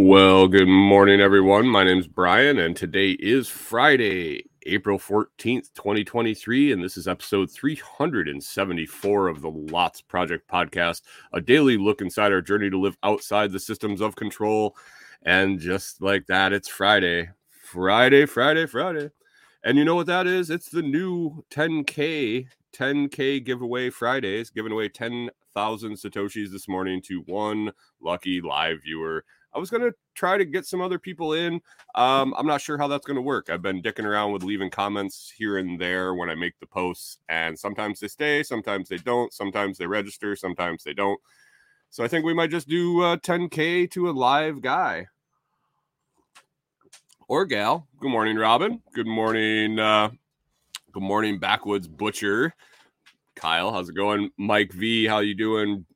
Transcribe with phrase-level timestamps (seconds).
[0.00, 1.66] Well, good morning, everyone.
[1.66, 7.50] My name is Brian, and today is Friday, April 14th, 2023, and this is episode
[7.50, 13.50] 374 of the Lots Project podcast, a daily look inside our journey to live outside
[13.50, 14.76] the systems of control.
[15.24, 17.30] And just like that, it's Friday.
[17.50, 19.10] Friday, Friday, Friday.
[19.64, 20.48] And you know what that is?
[20.48, 27.72] It's the new 10K 10K giveaway Fridays, giving away 10,000 Satoshis this morning to one
[28.00, 29.24] lucky live viewer.
[29.54, 31.60] I was going to try to get some other people in.
[31.94, 33.48] Um, I'm not sure how that's going to work.
[33.50, 37.18] I've been dicking around with leaving comments here and there when I make the posts,
[37.28, 41.20] and sometimes they stay, sometimes they don't, sometimes they register, sometimes they don't.
[41.90, 45.06] So I think we might just do uh, 10K to a live guy
[47.28, 47.88] or gal.
[48.00, 48.82] Good morning, Robin.
[48.92, 49.78] Good morning.
[49.78, 50.10] Uh,
[50.92, 52.54] good morning, Backwoods Butcher.
[53.34, 54.30] Kyle, how's it going?
[54.36, 55.86] Mike V, how you doing?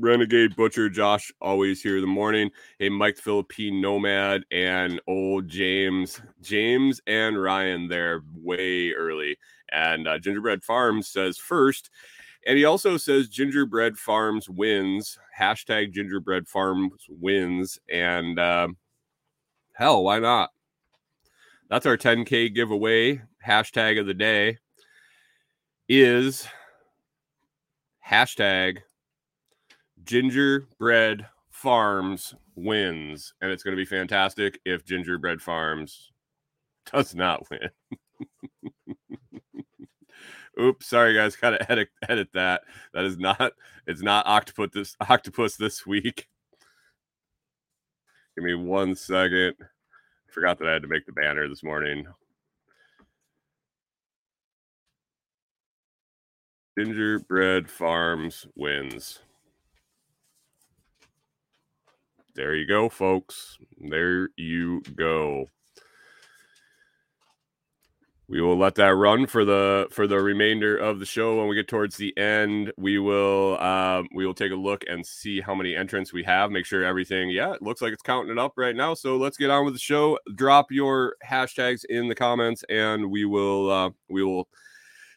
[0.00, 2.50] Renegade Butcher, Josh, always here in the morning.
[2.78, 9.36] Hey, Mike Philippine Nomad and old James, James and Ryan there way early.
[9.72, 11.90] And uh, Gingerbread Farms says first,
[12.46, 15.18] and he also says Gingerbread Farms wins.
[15.36, 17.78] Hashtag Gingerbread Farms wins.
[17.90, 18.68] And uh,
[19.74, 20.50] hell, why not?
[21.68, 23.22] That's our 10K giveaway.
[23.44, 24.58] Hashtag of the day
[25.88, 26.46] is
[28.08, 28.78] hashtag
[30.08, 36.12] gingerbread farms wins and it's going to be fantastic if gingerbread farms
[36.92, 37.68] does not win.
[40.60, 42.62] Oops sorry guys gotta edit, edit that.
[42.94, 43.52] That is not
[43.86, 46.26] it's not octopus this octopus this week.
[48.34, 49.56] Give me one second.
[50.28, 52.06] Forgot that i had to make the banner this morning.
[56.78, 59.20] Gingerbread farms wins
[62.38, 63.58] there you go, folks.
[63.80, 65.46] There you go.
[68.28, 71.36] We will let that run for the for the remainder of the show.
[71.36, 75.04] When we get towards the end, we will um, we will take a look and
[75.04, 76.52] see how many entrants we have.
[76.52, 77.30] Make sure everything.
[77.30, 78.94] Yeah, it looks like it's counting it up right now.
[78.94, 80.16] So let's get on with the show.
[80.36, 84.48] Drop your hashtags in the comments, and we will uh, we will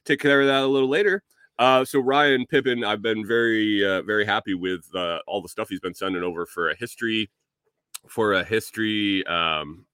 [0.06, 1.22] take care of that a little later.
[1.62, 5.70] Uh, so Ryan Pippin, I've been very, uh, very happy with uh, all the stuff
[5.70, 7.30] he's been sending over for a history,
[8.10, 9.24] for a history.
[9.28, 9.86] Um,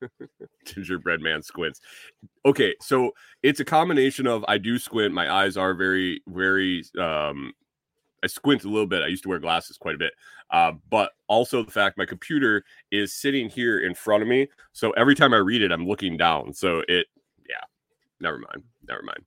[0.64, 1.82] gingerbread man squints.
[2.46, 3.12] Okay, so
[3.42, 5.12] it's a combination of I do squint.
[5.12, 6.84] My eyes are very, very.
[6.98, 7.52] Um,
[8.24, 9.02] I squint a little bit.
[9.02, 10.14] I used to wear glasses quite a bit,
[10.52, 14.48] uh, but also the fact my computer is sitting here in front of me.
[14.72, 16.54] So every time I read it, I'm looking down.
[16.54, 17.08] So it,
[17.46, 17.60] yeah,
[18.20, 19.22] never mind, never mind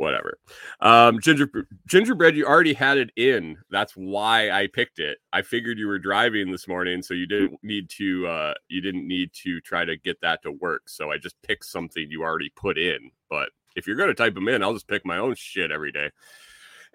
[0.00, 0.38] whatever.
[0.80, 1.50] Um, ginger
[1.86, 3.58] gingerbread, you already had it in.
[3.70, 5.18] That's why I picked it.
[5.32, 8.26] I figured you were driving this morning, so you didn't need to.
[8.26, 10.88] Uh, you didn't need to try to get that to work.
[10.88, 13.10] So I just picked something you already put in.
[13.28, 16.10] But if you're gonna type them in, I'll just pick my own shit every day.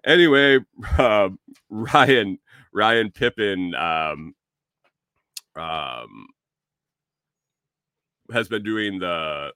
[0.03, 0.59] Anyway,
[0.97, 1.29] uh,
[1.69, 2.39] Ryan
[2.73, 4.33] Ryan Pippin um,
[5.55, 6.25] um,
[8.33, 9.51] has been doing the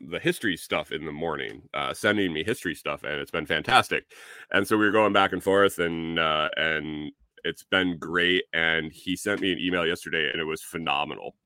[0.00, 4.04] the history stuff in the morning, uh, sending me history stuff, and it's been fantastic.
[4.50, 7.12] And so we were going back and forth, and uh, and
[7.44, 8.44] it's been great.
[8.52, 11.36] And he sent me an email yesterday, and it was phenomenal.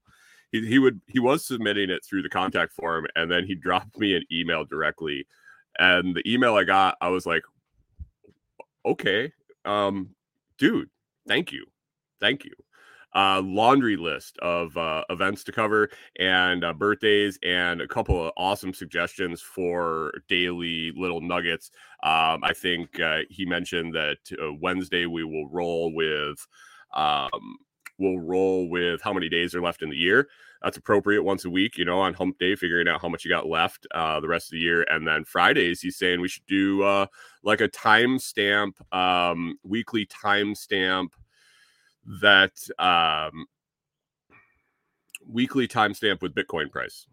[0.52, 3.98] He, he would he was submitting it through the contact form, and then he dropped
[3.98, 5.26] me an email directly.
[5.78, 7.44] And the email I got, I was like,
[8.84, 9.32] okay,
[9.64, 10.10] um,
[10.58, 10.90] dude,
[11.26, 11.66] thank you,
[12.20, 12.52] thank you
[13.14, 15.88] uh, laundry list of uh, events to cover
[16.18, 21.70] and uh, birthdays and a couple of awesome suggestions for daily little nuggets.
[22.02, 26.46] Um, I think uh, he mentioned that uh, Wednesday we will roll with.
[26.94, 27.58] Um,
[27.98, 30.28] we'll roll with how many days are left in the year.
[30.62, 33.30] That's appropriate once a week, you know, on hump day, figuring out how much you
[33.30, 34.84] got left uh, the rest of the year.
[34.90, 37.06] And then Fridays, he's saying we should do uh,
[37.44, 41.10] like a timestamp, um, weekly timestamp
[42.20, 43.46] that um,
[45.26, 47.06] weekly timestamp with Bitcoin price.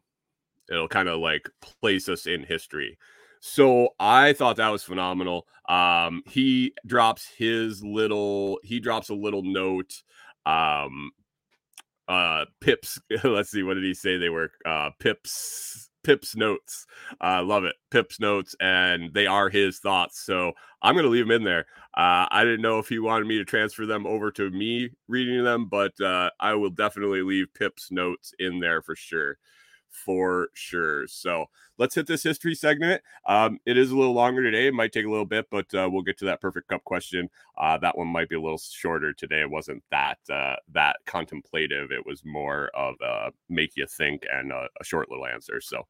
[0.69, 1.50] It'll kind of like
[1.81, 2.97] place us in history.
[3.39, 5.45] So I thought that was phenomenal.
[5.69, 10.01] Um, he drops his little, he drops a little note.
[10.45, 11.12] Um,
[12.07, 13.00] uh, pips.
[13.24, 14.51] Let's see, what did he say they were?
[14.65, 16.86] Uh, pips, Pip's notes.
[17.19, 17.75] I uh, love it.
[17.90, 20.19] Pip's notes, and they are his thoughts.
[20.19, 20.54] So
[20.84, 21.66] I'm going to leave them in there.
[21.98, 25.44] Uh, I didn't know if he wanted me to transfer them over to me reading
[25.44, 29.40] them, but uh, I will definitely leave Pip's notes in there for sure
[29.95, 31.07] for sure.
[31.07, 31.45] So
[31.77, 33.01] let's hit this history segment.
[33.25, 34.68] Um, it is a little longer today.
[34.68, 37.30] It might take a little bit, but uh, we'll get to that perfect cup question.
[37.57, 39.42] Uh, that one might be a little shorter today.
[39.42, 41.92] It wasn't that uh, that contemplative.
[41.92, 45.62] It was more of a make you think and a, a short little answer.
[45.62, 45.88] So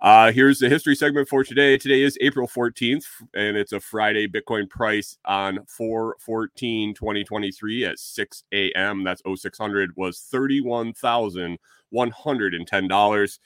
[0.00, 1.78] uh, here's the history segment for today.
[1.78, 4.28] Today is April 14th, and it's a Friday.
[4.28, 9.04] Bitcoin price on 4 14 2023 at 6 a.m.
[9.04, 11.58] That's 0600 was 31,000.
[11.96, 13.38] $110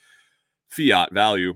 [0.70, 1.54] fiat value.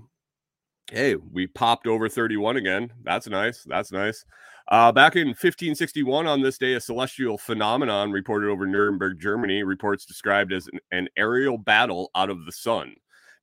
[0.91, 2.93] Hey, we popped over 31 again.
[3.03, 3.65] That's nice.
[3.67, 4.25] That's nice.
[4.69, 10.07] Uh, back in 1561, on this day, a celestial phenomenon reported over Nuremberg, Germany, reports
[10.07, 12.95] described as an, an aerial battle out of the sun.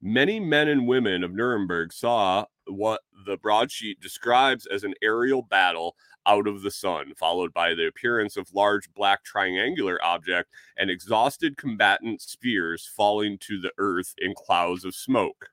[0.01, 5.95] Many men and women of Nuremberg saw what the broadsheet describes as an aerial battle
[6.25, 11.57] out of the sun, followed by the appearance of large black triangular object and exhausted
[11.57, 15.50] combatant spears falling to the earth in clouds of smoke.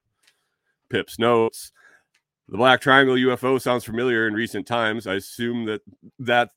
[0.91, 1.73] Pips notes
[2.49, 5.07] the black triangle UFO sounds familiar in recent times.
[5.07, 5.83] I assume that
[6.19, 6.51] that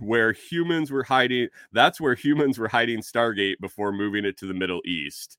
[0.00, 4.54] where humans were hiding, that's where humans were hiding Stargate before moving it to the
[4.54, 5.38] Middle East.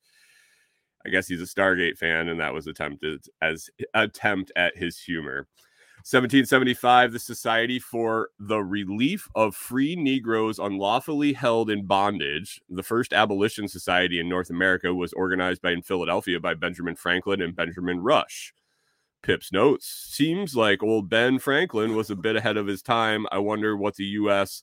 [1.06, 5.48] I guess he's a Stargate fan, and that was attempted as attempt at his humor.
[6.06, 13.12] 1775, the Society for the Relief of Free Negroes Unlawfully Held in Bondage, the first
[13.12, 18.02] abolition society in North America, was organized by in Philadelphia by Benjamin Franklin and Benjamin
[18.02, 18.54] Rush.
[19.24, 23.26] Pips notes seems like old Ben Franklin was a bit ahead of his time.
[23.32, 24.62] I wonder what the U.S.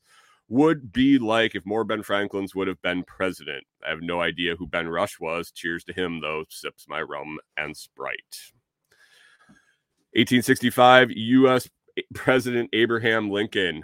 [0.49, 3.65] would be like if more Ben Franklins would have been president.
[3.85, 5.51] I have no idea who Ben Rush was.
[5.51, 6.45] Cheers to him, though.
[6.51, 8.53] Sips my rum and Sprite.
[10.15, 11.71] 1865, U.S.
[12.13, 13.83] President Abraham Lincoln.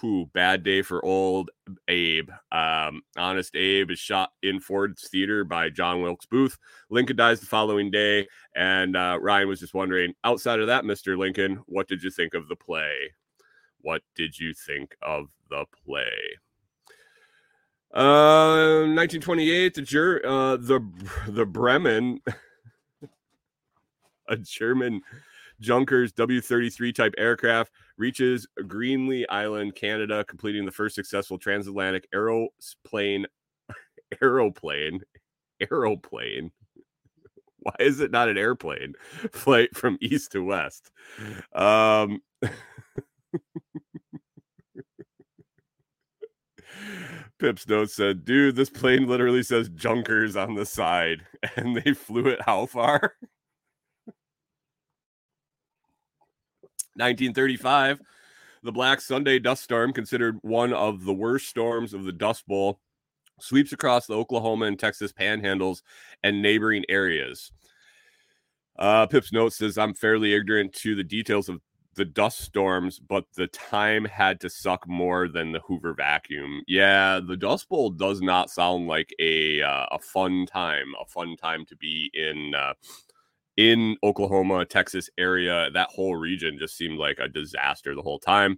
[0.00, 1.50] Who bad day for old
[1.88, 2.30] Abe.
[2.50, 6.56] Um, Honest Abe is shot in Ford's Theater by John Wilkes Booth.
[6.88, 11.18] Lincoln dies the following day, and uh, Ryan was just wondering, outside of that, Mister
[11.18, 13.12] Lincoln, what did you think of the play?
[13.82, 16.38] What did you think of the play?
[17.92, 20.80] Uh, 1928, the Ger- uh, the
[21.28, 22.20] the Bremen,
[24.28, 25.02] a German
[25.60, 33.26] Junkers W 33 type aircraft reaches Greenly Island, Canada, completing the first successful transatlantic aeroplane.
[34.22, 35.00] Aeroplane.
[35.60, 36.50] Aeroplane.
[37.60, 38.94] Why is it not an airplane
[39.32, 40.90] flight from east to west?
[41.54, 42.22] Um,
[47.38, 51.26] Pip's note said, dude, this plane literally says Junkers on the side,
[51.56, 53.14] and they flew it how far?
[57.00, 58.00] 1935,
[58.62, 62.78] the Black Sunday dust storm, considered one of the worst storms of the Dust Bowl,
[63.40, 65.82] sweeps across the Oklahoma and Texas panhandles
[66.22, 67.52] and neighboring areas.
[68.78, 71.60] Uh, Pip's note says, I'm fairly ignorant to the details of
[71.96, 76.62] the dust storms, but the time had to suck more than the Hoover vacuum.
[76.66, 81.36] Yeah, the Dust Bowl does not sound like a uh, a fun time, a fun
[81.36, 82.74] time to be in uh,
[83.60, 88.52] in Oklahoma, Texas area, that whole region just seemed like a disaster the whole time.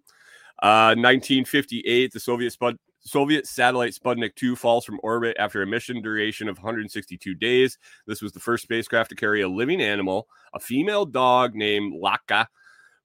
[0.62, 6.00] Uh, 1958, the Soviet Spud- Soviet satellite Sputnik 2 falls from orbit after a mission
[6.02, 7.78] duration of 162 days.
[8.06, 12.47] This was the first spacecraft to carry a living animal, a female dog named Laika,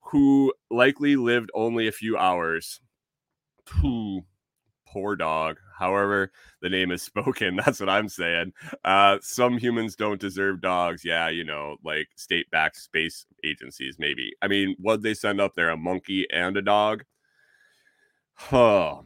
[0.01, 2.79] who likely lived only a few hours.
[3.65, 4.23] Pooh,
[4.91, 5.57] poor dog.
[5.77, 7.55] However, the name is spoken.
[7.57, 8.53] That's what I'm saying.
[8.83, 11.03] Uh, some humans don't deserve dogs.
[11.03, 14.33] Yeah, you know, like state backed space agencies, maybe.
[14.41, 15.69] I mean, what they send up there?
[15.69, 17.03] A monkey and a dog?
[18.33, 19.01] Huh.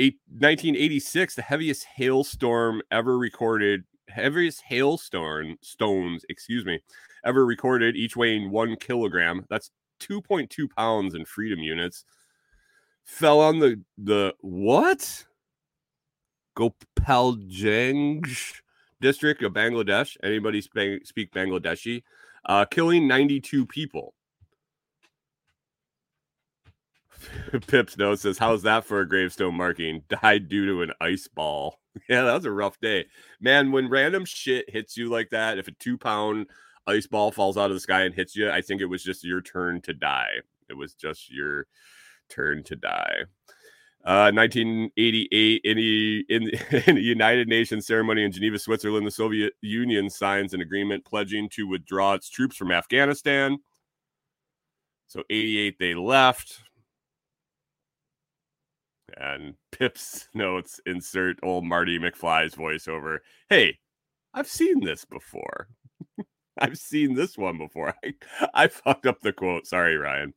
[0.00, 6.80] Eight, 1986, the heaviest hailstorm ever recorded, heaviest hailstorm stones, excuse me,
[7.24, 9.44] ever recorded, each weighing one kilogram.
[9.50, 9.70] That's
[10.00, 12.04] 2.2 pounds in freedom units
[13.08, 15.24] fell on the the what?
[16.56, 18.60] Gopalganj
[19.00, 20.16] district of Bangladesh.
[20.22, 22.02] Anybody speak, speak Bangladeshi?
[22.44, 24.14] Uh, killing 92 people.
[27.66, 30.02] Pips note says, How's that for a gravestone marking?
[30.08, 31.78] Died due to an ice ball.
[32.08, 33.06] Yeah, that was a rough day.
[33.40, 36.46] Man, when random shit hits you like that, if a two pound
[36.86, 39.24] ice ball falls out of the sky and hits you, I think it was just
[39.24, 40.34] your turn to die.
[40.70, 41.66] It was just your
[42.28, 43.24] turn to die.
[44.04, 45.78] Uh, 1988, in
[46.28, 46.42] in,
[46.86, 51.48] in the United Nations ceremony in Geneva, Switzerland, the Soviet Union signs an agreement pledging
[51.50, 53.58] to withdraw its troops from Afghanistan.
[55.08, 56.60] So 88, they left.
[59.16, 63.18] And Pip's notes insert old Marty McFly's voiceover.
[63.48, 63.78] Hey,
[64.32, 65.68] I've seen this before.
[66.58, 67.94] I've seen this one before.
[68.04, 68.14] I,
[68.54, 69.66] I fucked up the quote.
[69.66, 70.34] Sorry, Ryan.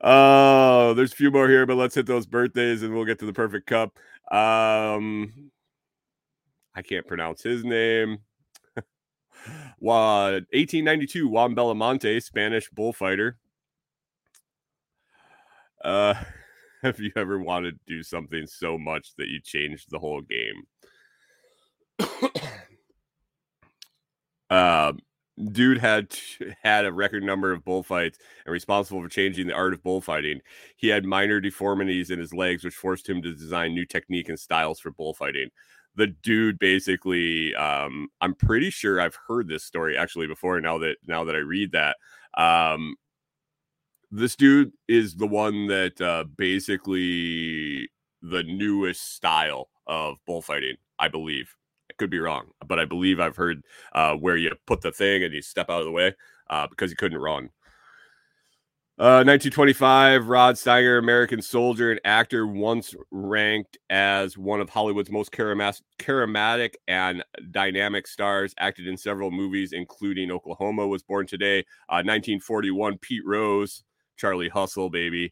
[0.00, 3.26] Oh, there's a few more here, but let's hit those birthdays and we'll get to
[3.26, 3.96] the perfect cup.
[4.30, 5.50] Um,
[6.74, 8.18] I can't pronounce his name.
[9.80, 13.38] 1892, Juan Belamonte, Spanish bullfighter.
[15.82, 16.14] Uh,
[16.82, 20.64] have you ever wanted to do something so much that you changed the whole game?
[24.50, 24.98] um,
[25.52, 26.14] dude had
[26.62, 30.40] had a record number of bullfights and responsible for changing the art of bullfighting.
[30.76, 34.38] He had minor deformities in his legs, which forced him to design new technique and
[34.38, 35.50] styles for bullfighting.
[35.94, 40.60] The dude basically, um, I'm pretty sure I've heard this story actually before.
[40.60, 41.96] Now that now that I read that,
[42.36, 42.96] um,
[44.10, 47.88] this dude is the one that uh, basically
[48.22, 51.54] the newest style of bullfighting, I believe.
[51.98, 53.62] Could be wrong, but I believe I've heard
[53.92, 56.14] uh, where you put the thing and you step out of the way
[56.50, 57.50] uh, because he couldn't run.
[58.98, 65.32] Uh, 1925, Rod Steiger, American soldier and actor, once ranked as one of Hollywood's most
[65.32, 71.58] charismatic and dynamic stars, acted in several movies, including Oklahoma was born today.
[71.88, 73.84] 1941, uh, Pete Rose,
[74.16, 75.30] Charlie Hustle, baby.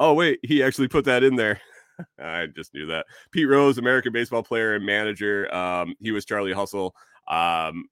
[0.00, 1.60] Oh, wait, he actually put that in there.
[2.18, 3.06] I just knew that.
[3.30, 5.52] Pete Rose, American baseball player and manager.
[5.54, 6.94] Um, he was Charlie Hustle.
[7.28, 7.86] Um,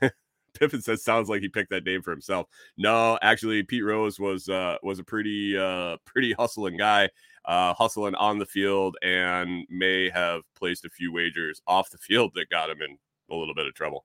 [0.54, 2.46] Pippin says sounds like he picked that name for himself.
[2.76, 7.08] No, actually, Pete Rose was uh, was a pretty uh, pretty hustling guy,
[7.44, 12.32] uh, hustling on the field, and may have placed a few wagers off the field
[12.34, 12.98] that got him in
[13.30, 14.04] a little bit of trouble.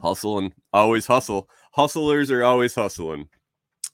[0.00, 1.48] Hustling, always hustle.
[1.72, 3.28] Hustlers are always hustling.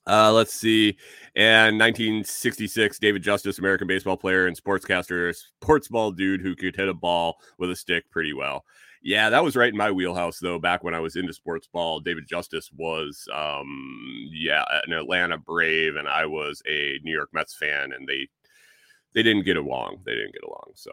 [0.06, 0.96] Uh, let's see.
[1.34, 6.88] And 1966, David Justice, American baseball player and sportscaster, sports ball dude who could hit
[6.88, 8.64] a ball with a stick pretty well.
[9.02, 10.58] Yeah, that was right in my wheelhouse though.
[10.58, 15.96] Back when I was into sports ball, David Justice was, um, yeah, an Atlanta Brave,
[15.96, 18.28] and I was a New York Mets fan, and they
[19.12, 19.98] they didn't get along.
[20.06, 20.72] They didn't get along.
[20.74, 20.90] So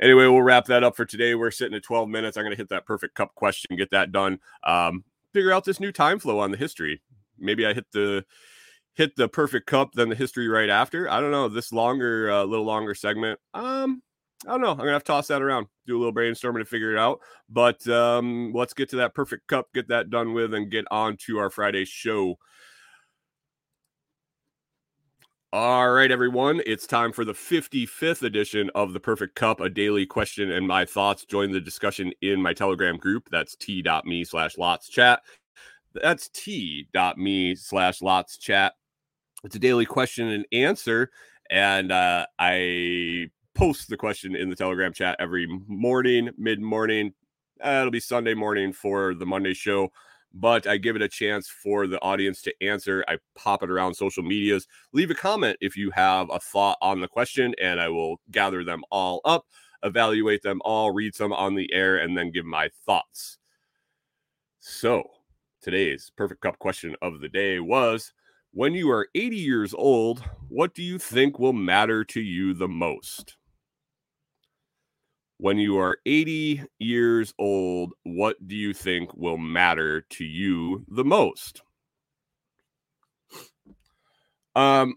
[0.00, 1.34] anyway, we'll wrap that up for today.
[1.34, 2.36] We're sitting at 12 minutes.
[2.36, 4.40] I'm to hit that perfect cup question, get that done.
[4.64, 7.00] Um, figure out this new time flow on the history
[7.38, 8.24] maybe I hit the
[8.94, 11.10] hit the perfect cup then the history right after.
[11.10, 11.48] I don't know.
[11.48, 13.40] This longer, a uh, little longer segment.
[13.52, 14.02] Um,
[14.46, 14.70] I don't know.
[14.70, 17.20] I'm gonna have to toss that around, do a little brainstorming to figure it out.
[17.48, 21.16] But um, let's get to that perfect cup, get that done with, and get on
[21.26, 22.36] to our Friday show.
[25.54, 26.60] All right, everyone.
[26.66, 30.84] It's time for the 55th edition of the Perfect Cup, a daily question and my
[30.84, 31.24] thoughts.
[31.24, 33.28] Join the discussion in my Telegram group.
[33.30, 35.20] That's t.me slash lots chat.
[35.94, 38.74] That's t.me slash lots chat.
[39.44, 41.10] It's a daily question and answer.
[41.50, 47.12] And uh, I post the question in the Telegram chat every morning, mid morning.
[47.64, 49.92] Uh, it'll be Sunday morning for the Monday show,
[50.32, 53.04] but I give it a chance for the audience to answer.
[53.06, 54.66] I pop it around social medias.
[54.92, 58.64] Leave a comment if you have a thought on the question, and I will gather
[58.64, 59.46] them all up,
[59.84, 63.38] evaluate them all, read some on the air, and then give my thoughts.
[64.58, 65.10] So,
[65.64, 68.12] Today's perfect cup question of the day was
[68.52, 72.68] When you are 80 years old, what do you think will matter to you the
[72.68, 73.38] most?
[75.38, 81.02] When you are 80 years old, what do you think will matter to you the
[81.02, 81.62] most?
[84.54, 84.96] Um,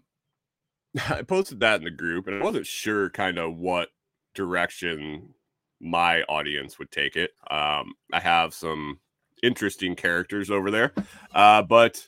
[1.08, 3.88] I posted that in the group and I wasn't sure kind of what
[4.34, 5.32] direction
[5.80, 7.30] my audience would take it.
[7.50, 9.00] Um, I have some
[9.42, 10.92] interesting characters over there.
[11.34, 12.06] Uh, but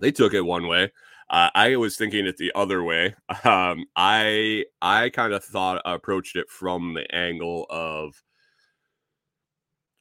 [0.00, 0.92] they took it one way.
[1.28, 3.14] Uh, I was thinking it the other way.
[3.44, 8.22] Um, I I kind of thought approached it from the angle of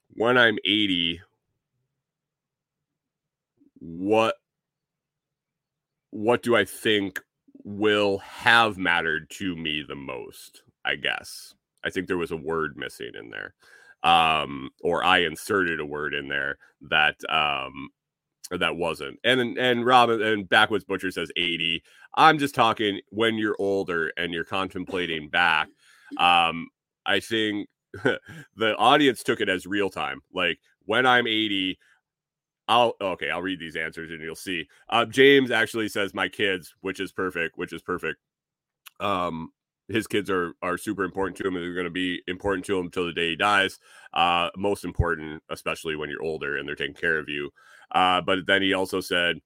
[0.09, 1.21] when I'm 80,
[3.79, 4.35] what
[6.11, 7.21] what do I think
[7.63, 10.63] will have mattered to me the most?
[10.85, 11.53] I guess.
[11.83, 13.53] I think there was a word missing in there
[14.05, 16.57] um, or I inserted a word in there
[16.89, 17.89] that um,
[18.51, 19.19] that wasn't.
[19.23, 21.83] And and Robin and Backwoods Butcher says 80.
[22.15, 25.67] I'm just talking when you're older and you're contemplating back.
[26.17, 26.67] Um,
[27.05, 27.67] I think
[28.55, 30.21] the audience took it as real time.
[30.31, 31.77] Like when I'm 80,
[32.67, 34.67] I'll okay, I'll read these answers and you'll see.
[34.87, 38.19] Uh, James actually says my kids, which is perfect, which is perfect.
[38.99, 39.49] Um,
[39.87, 42.77] his kids are are super important to him and they're going to be important to
[42.77, 43.79] him until the day he dies.
[44.13, 47.51] Uh, most important, especially when you're older and they're taking care of you.
[47.91, 49.37] Uh, but then he also said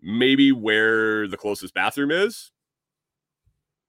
[0.00, 2.52] maybe where the closest bathroom is.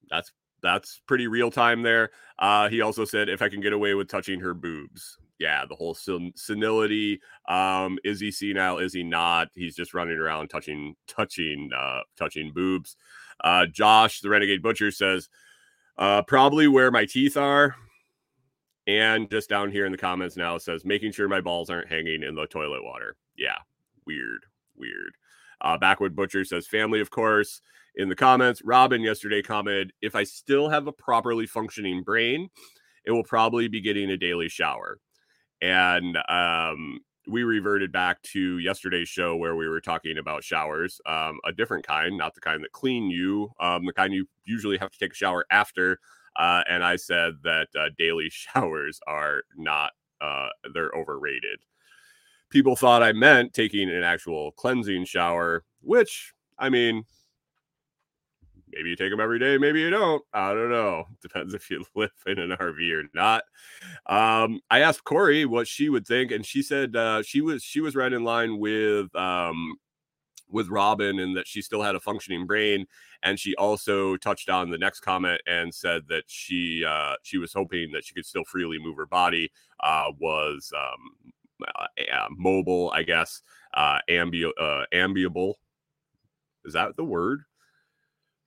[0.09, 0.31] That's
[0.61, 2.09] that's pretty real time there.
[2.39, 5.17] Uh, he also said if I can get away with touching her boobs.
[5.39, 7.21] Yeah, the whole sen- senility.
[7.47, 8.79] Um, is he senile?
[8.79, 9.49] Is he not?
[9.53, 12.95] He's just running around touching, touching, uh, touching boobs.
[13.43, 15.29] Uh, Josh, the renegade butcher, says
[15.97, 17.75] uh, probably where my teeth are.
[18.87, 22.23] And just down here in the comments now says making sure my balls aren't hanging
[22.23, 23.17] in the toilet water.
[23.37, 23.57] Yeah,
[24.05, 25.13] weird, weird.
[25.59, 27.61] Uh, Backwood Butcher says family, of course
[27.97, 28.61] in the comments.
[28.63, 32.49] Robin yesterday commented, if I still have a properly functioning brain,
[33.05, 34.99] it will probably be getting a daily shower.
[35.61, 41.39] And um, we reverted back to yesterday's show where we were talking about showers, um,
[41.45, 44.91] a different kind, not the kind that clean you, um, the kind you usually have
[44.91, 45.99] to take a shower after.
[46.35, 49.91] Uh, and I said that uh, daily showers are not,
[50.21, 51.59] uh, they're overrated.
[52.49, 57.03] People thought I meant taking an actual cleansing shower, which, I mean,
[58.71, 60.23] maybe you take them every day, maybe you don't.
[60.33, 61.05] I don't know.
[61.21, 63.43] Depends if you live in an RV or not.
[64.05, 67.81] Um, I asked Kori what she would think, and she said uh, she was she
[67.81, 69.77] was right in line with um,
[70.49, 72.85] with Robin, and that she still had a functioning brain.
[73.23, 77.53] And she also touched on the next comment and said that she uh, she was
[77.53, 81.31] hoping that she could still freely move her body, uh, was um,
[81.75, 83.41] uh, mobile, I guess,
[83.73, 85.55] uh, ambu- uh, ambiable.
[86.65, 87.43] Is that the word?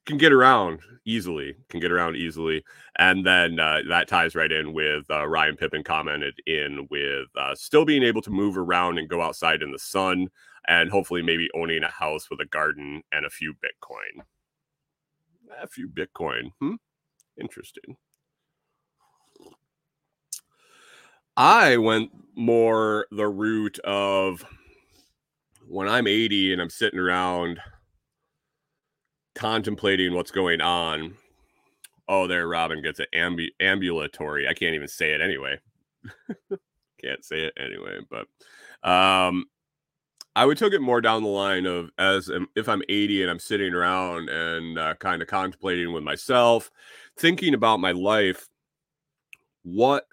[0.07, 2.65] Can get around easily, can get around easily.
[2.99, 7.55] And then uh, that ties right in with uh, Ryan Pippin commented in with uh,
[7.55, 10.29] still being able to move around and go outside in the sun,
[10.69, 14.25] and hopefully maybe owning a house with a garden and a few Bitcoin.
[15.63, 16.53] A few Bitcoin.
[16.61, 16.75] Hmm?
[17.41, 17.97] Interesting.
[21.37, 24.45] I went more the route of
[25.67, 27.61] when I'm 80 and I'm sitting around
[29.35, 31.15] contemplating what's going on.
[32.09, 33.09] Oh, there, Robin gets it.
[33.15, 34.49] Ambu- ambulatory.
[34.49, 35.59] I can't even say it anyway.
[37.03, 37.99] can't say it anyway.
[38.11, 38.27] But
[38.89, 39.47] um,
[40.35, 43.39] I would took it more down the line of as if I'm 80 and I'm
[43.39, 46.71] sitting around and uh, kind of contemplating with myself,
[47.17, 48.49] thinking about my life.
[49.63, 50.07] What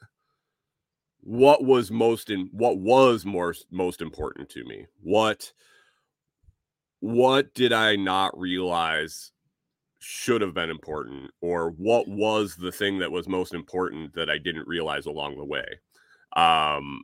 [1.22, 4.86] what was most in what was more most important to me?
[5.02, 5.52] What
[7.00, 9.32] what did I not realize
[10.00, 14.38] should have been important or what was the thing that was most important that I
[14.38, 15.66] didn't realize along the way.
[16.36, 17.02] Um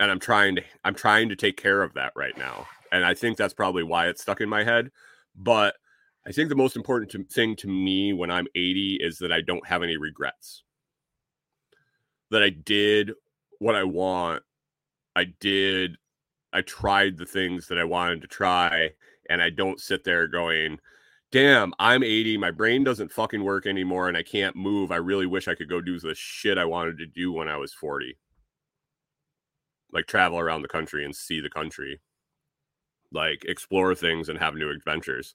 [0.00, 2.66] and I'm trying to I'm trying to take care of that right now.
[2.92, 4.90] And I think that's probably why it's stuck in my head,
[5.34, 5.76] but
[6.26, 9.42] I think the most important to, thing to me when I'm 80 is that I
[9.42, 10.64] don't have any regrets.
[12.30, 13.12] That I did
[13.60, 14.42] what I want.
[15.14, 15.96] I did
[16.56, 18.92] I tried the things that I wanted to try,
[19.28, 20.78] and I don't sit there going,
[21.30, 24.90] damn, I'm 80, my brain doesn't fucking work anymore, and I can't move.
[24.90, 27.58] I really wish I could go do the shit I wanted to do when I
[27.58, 28.16] was 40.
[29.92, 32.00] Like travel around the country and see the country,
[33.12, 35.34] like explore things and have new adventures.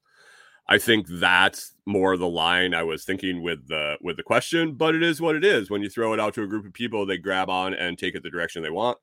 [0.67, 4.95] I think that's more the line I was thinking with the with the question, but
[4.95, 5.69] it is what it is.
[5.69, 8.15] When you throw it out to a group of people, they grab on and take
[8.15, 8.97] it the direction they want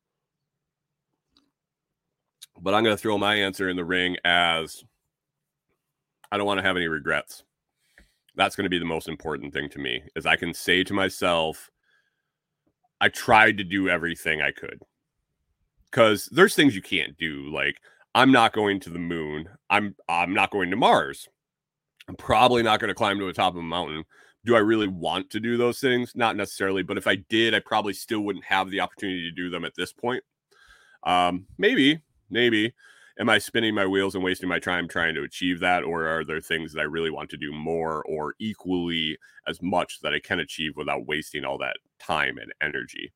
[2.61, 4.85] but I'm going to throw my answer in the ring as
[6.31, 7.45] I don't want to have any regrets.
[8.37, 10.95] That's going to be the most important thing to me is I can say to
[10.95, 11.71] myself,
[13.01, 14.83] I tried to do everything I could.
[15.91, 17.77] Cuz there's things you can't do like
[18.15, 19.49] I'm not going to the moon.
[19.71, 21.29] I'm I'm not going to Mars.
[22.09, 24.05] I'm probably not going to climb to the top of a mountain.
[24.45, 26.13] Do I really want to do those things?
[26.15, 29.51] Not necessarily, but if I did, I probably still wouldn't have the opportunity to do
[29.51, 30.25] them at this point.
[31.05, 32.73] Um, maybe, maybe
[33.19, 35.83] am I spinning my wheels and wasting my time trying to achieve that?
[35.83, 40.01] Or are there things that I really want to do more or equally as much
[40.03, 43.13] that I can achieve without wasting all that time and energy?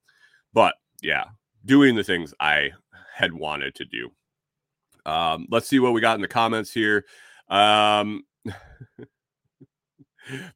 [0.52, 1.26] But yeah,
[1.64, 2.70] doing the things I
[3.14, 4.10] had wanted to do.
[5.04, 7.04] Um, let's see what we got in the comments here.
[7.48, 8.24] Um,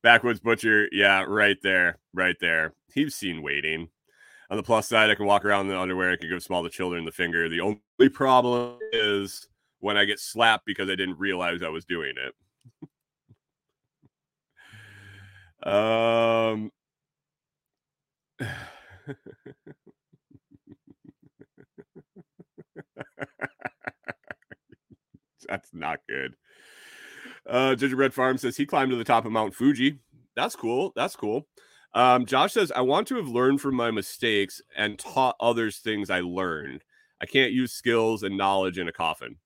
[0.03, 2.75] Backwoods Butcher, yeah, right there, right there.
[2.93, 3.89] He's seen waiting.
[4.51, 6.13] On the plus side, I can walk around in the underwear.
[6.13, 7.49] I can give small to children the finger.
[7.49, 9.49] The only problem is
[9.81, 12.35] when I get slapped because I didn't realize I was doing it.
[15.67, 16.71] um,
[25.49, 26.35] That's not good.
[27.49, 30.01] Uh, Gingerbread Farm says he climbed to the top of Mount Fuji.
[30.35, 30.93] That's cool.
[30.97, 31.47] That's cool.
[31.97, 36.11] Um, Josh says, I want to have learned from my mistakes and taught others things
[36.11, 36.85] I learned.
[37.23, 39.37] I can't use skills and knowledge in a coffin.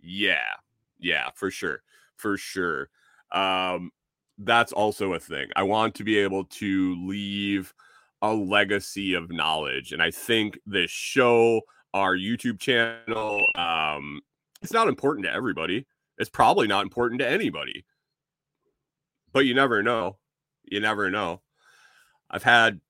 [0.00, 0.54] Yeah.
[1.00, 1.82] Yeah, for sure.
[2.14, 2.90] For sure.
[3.32, 3.90] Um,
[4.38, 5.48] that's also a thing.
[5.56, 7.74] I want to be able to leave
[8.22, 9.90] a legacy of knowledge.
[9.90, 11.62] And I think this show,
[11.94, 14.20] our YouTube channel, um,
[14.62, 15.84] it's not important to everybody.
[16.16, 17.84] It's probably not important to anybody.
[19.32, 20.18] But you never know.
[20.64, 21.42] You never know.
[22.30, 22.80] I've had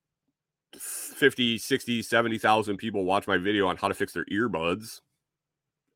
[0.75, 5.01] 50, 60, 70,000 people watch my video on how to fix their earbuds.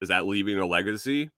[0.02, 1.30] Is that leaving a legacy?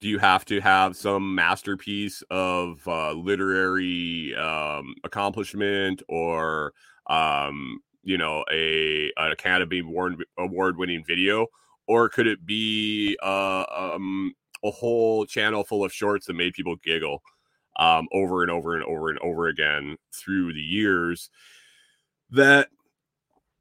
[0.00, 6.72] Do you have to have some masterpiece of uh, literary um, accomplishment or,
[7.08, 11.48] um, you know, a an Academy Award winning video,
[11.88, 16.76] or could it be uh, um, a whole channel full of shorts that made people
[16.76, 17.20] giggle
[17.78, 21.30] um, over and over and over and over again through the years?
[22.30, 22.68] That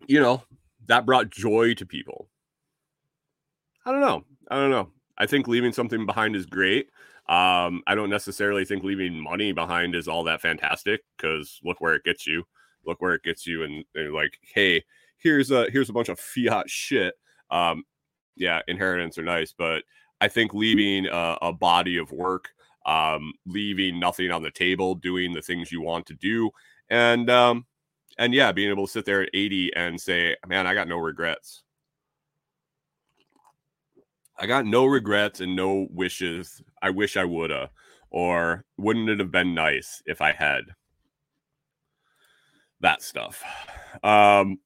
[0.08, 0.44] you know
[0.88, 2.30] that brought joy to people.
[3.86, 4.24] I don't know.
[4.50, 4.90] I don't know.
[5.18, 6.90] I think leaving something behind is great.
[7.30, 11.96] Um, I don't necessarily think leaving money behind is all that fantastic because look where
[11.96, 12.44] it gets you.
[12.86, 14.84] Look where it gets you, and they're like, hey,
[15.18, 17.16] here's a here's a bunch of fiat shit.
[17.52, 17.84] Um,
[18.36, 19.84] yeah, inheritance are nice, but
[20.22, 22.50] I think leaving a, a body of work,
[22.88, 26.50] um, leaving nothing on the table, doing the things you want to do,
[26.90, 27.66] and um,
[28.18, 30.98] and yeah, being able to sit there at 80 and say, man, I got no
[30.98, 31.64] regrets.
[34.40, 36.62] I got no regrets and no wishes.
[36.82, 37.72] I wish I woulda,
[38.10, 40.64] or wouldn't it have been nice if I had
[42.82, 43.44] that stuff.
[44.04, 44.60] Um,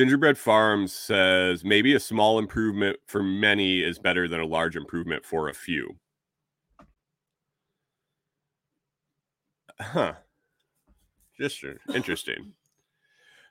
[0.00, 5.26] Gingerbread Farms says maybe a small improvement for many is better than a large improvement
[5.26, 5.94] for a few.
[9.78, 10.14] Huh.
[11.38, 11.62] Just
[11.94, 12.54] interesting.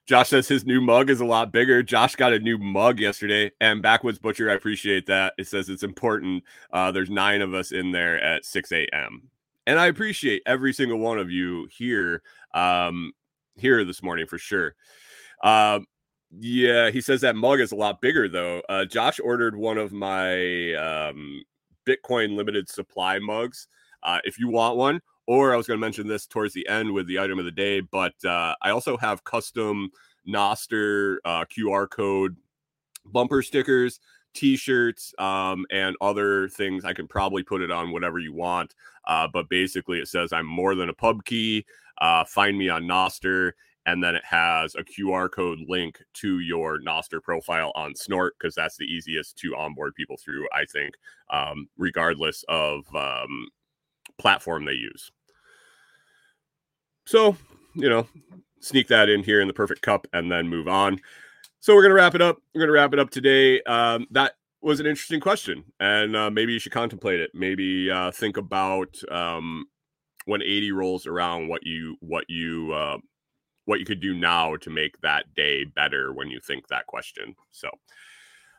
[0.08, 1.84] Josh says his new mug is a lot bigger.
[1.84, 5.36] Josh got a new mug yesterday, and Backwoods Butcher, I appreciate that.
[5.38, 6.44] It says it's important.
[6.74, 9.30] Uh, there's nine of us in there at 6 a.m.
[9.68, 12.24] And I appreciate every single one of you here,
[12.56, 13.12] um,
[13.56, 14.74] here this morning for sure.
[15.44, 15.86] Um,
[16.38, 18.62] yeah, he says that mug is a lot bigger though.
[18.70, 21.44] Uh, Josh ordered one of my um,
[21.86, 23.68] Bitcoin limited supply mugs.
[24.04, 26.92] Uh, if you want one, or I was going to mention this towards the end
[26.92, 29.92] with the item of the day, but uh, I also have custom
[30.28, 32.36] Nostr uh, QR code
[33.06, 34.00] bumper stickers,
[34.34, 36.86] t-shirts, um, and other things.
[36.86, 38.76] I can probably put it on whatever you want.
[39.06, 41.66] Uh, but basically, it says I'm more than a pub key.
[42.00, 43.54] Uh, find me on Nostr.
[43.90, 48.54] And then it has a QR code link to your Nostr profile on Snort because
[48.54, 50.94] that's the easiest to onboard people through, I think,
[51.32, 53.48] um, regardless of um,
[54.20, 55.10] platform they use.
[57.08, 57.36] So,
[57.74, 58.08] you know,
[58.60, 61.00] sneak that in here in the perfect cup and then move on.
[61.60, 62.38] So we're gonna wrap it up.
[62.54, 63.60] We're gonna wrap it up today.
[63.64, 67.32] Um, that was an interesting question, and uh, maybe you should contemplate it.
[67.34, 69.66] Maybe uh, think about um,
[70.26, 73.00] when 80 rolls around, what you what you uh,
[73.70, 77.36] what you could do now to make that day better when you think that question.
[77.52, 77.70] So.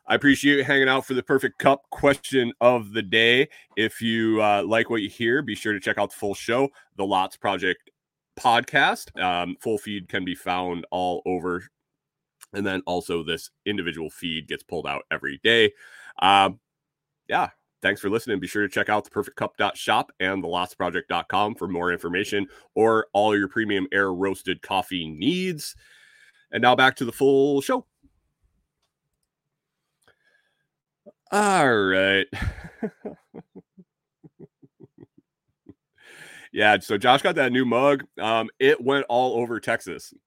[0.07, 3.49] I appreciate hanging out for the perfect cup question of the day.
[3.77, 6.69] If you uh, like what you hear, be sure to check out the full show,
[6.97, 7.91] the Lots Project
[8.37, 9.17] podcast.
[9.23, 11.63] Um, full feed can be found all over.
[12.53, 15.73] And then also, this individual feed gets pulled out every day.
[16.21, 16.59] Um,
[17.29, 17.51] yeah,
[17.83, 18.41] thanks for listening.
[18.41, 23.07] Be sure to check out the perfect cup.shop and the lotsproject.com for more information or
[23.13, 25.75] all your premium air roasted coffee needs.
[26.53, 27.87] And now back to the full show.
[31.33, 32.27] All right.
[36.53, 38.05] yeah, so Josh got that new mug.
[38.19, 40.13] Um, it went all over Texas.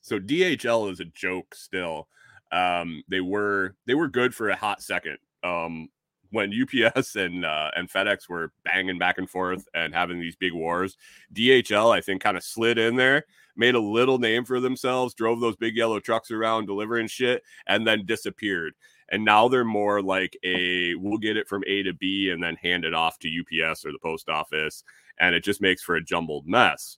[0.00, 2.08] So DHL is a joke still.
[2.50, 5.18] Um, they were they were good for a hot second.
[5.44, 5.90] Um,
[6.30, 10.52] when UPS and uh, and FedEx were banging back and forth and having these big
[10.52, 10.96] wars,
[11.34, 13.24] DHL I think kind of slid in there,
[13.56, 17.86] made a little name for themselves, drove those big yellow trucks around delivering shit, and
[17.86, 18.74] then disappeared
[19.10, 22.56] and now they're more like a we'll get it from A to B and then
[22.56, 24.84] hand it off to UPS or the post office
[25.18, 26.96] and it just makes for a jumbled mess.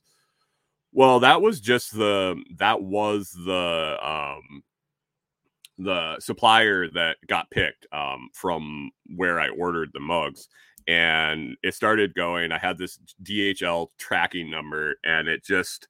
[0.91, 4.63] Well, that was just the that was the um
[5.77, 10.47] the supplier that got picked um from where I ordered the mugs
[10.87, 12.51] and it started going.
[12.51, 15.87] I had this DHL tracking number, and it just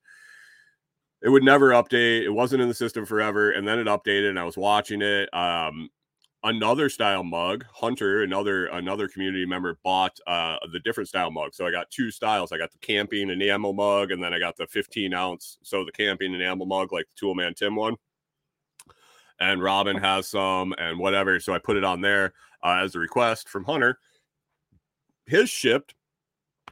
[1.22, 2.24] it would never update.
[2.24, 5.34] It wasn't in the system forever, and then it updated, and I was watching it.
[5.34, 5.90] Um,
[6.44, 11.54] another style mug, Hunter, another another community member bought uh, the different style mug.
[11.54, 12.52] So I got two styles.
[12.52, 15.58] I got the camping ammo mug, and then I got the 15 ounce.
[15.64, 17.96] So the camping ammo mug, like the Toolman Tim one.
[19.44, 21.40] And Robin has some and whatever.
[21.40, 24.00] So I put it on there uh, as a request from Hunter.
[25.26, 25.96] His shipped,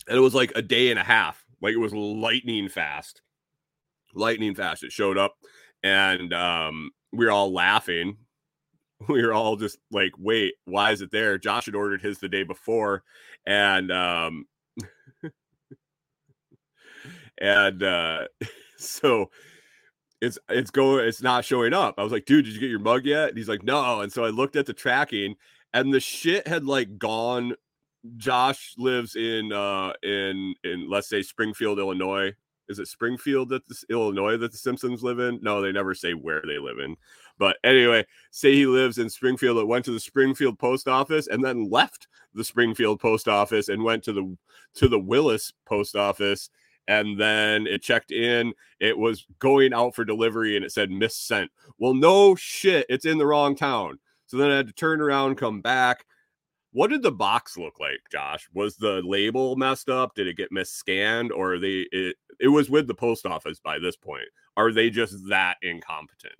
[0.07, 1.43] and it was like a day and a half.
[1.61, 3.21] Like it was lightning fast.
[4.13, 4.83] Lightning fast.
[4.83, 5.35] It showed up,
[5.83, 8.17] and um, we were all laughing
[9.07, 11.37] we were all just like, wait, why is it there?
[11.37, 13.03] Josh had ordered his the day before,
[13.45, 14.45] and um,
[17.39, 18.27] and uh,
[18.77, 19.29] so
[20.21, 21.95] it's it's going, it's not showing up.
[21.97, 23.29] I was like, dude, did you get your mug yet?
[23.29, 24.01] And he's like, no.
[24.01, 25.35] And so I looked at the tracking,
[25.73, 27.55] and the shit had like gone.
[28.17, 32.33] Josh lives in uh in in let's say Springfield, Illinois.
[32.67, 35.39] Is it Springfield that this Illinois that the Simpsons live in?
[35.41, 36.95] No, they never say where they live in.
[37.37, 41.43] But anyway, say he lives in Springfield, it went to the Springfield post office and
[41.43, 44.37] then left the Springfield post office and went to the
[44.75, 46.49] to the Willis post office
[46.87, 51.51] and then it checked in it was going out for delivery and it said missent.
[51.77, 53.99] Well no shit it's in the wrong town.
[54.25, 56.05] So then i had to turn around come back.
[56.73, 58.47] What did the box look like josh?
[58.53, 60.15] Was the label messed up?
[60.15, 63.95] Did it get misscanned or they it, it was with the post office by this
[63.95, 64.27] point.
[64.57, 66.35] Are they just that incompetent?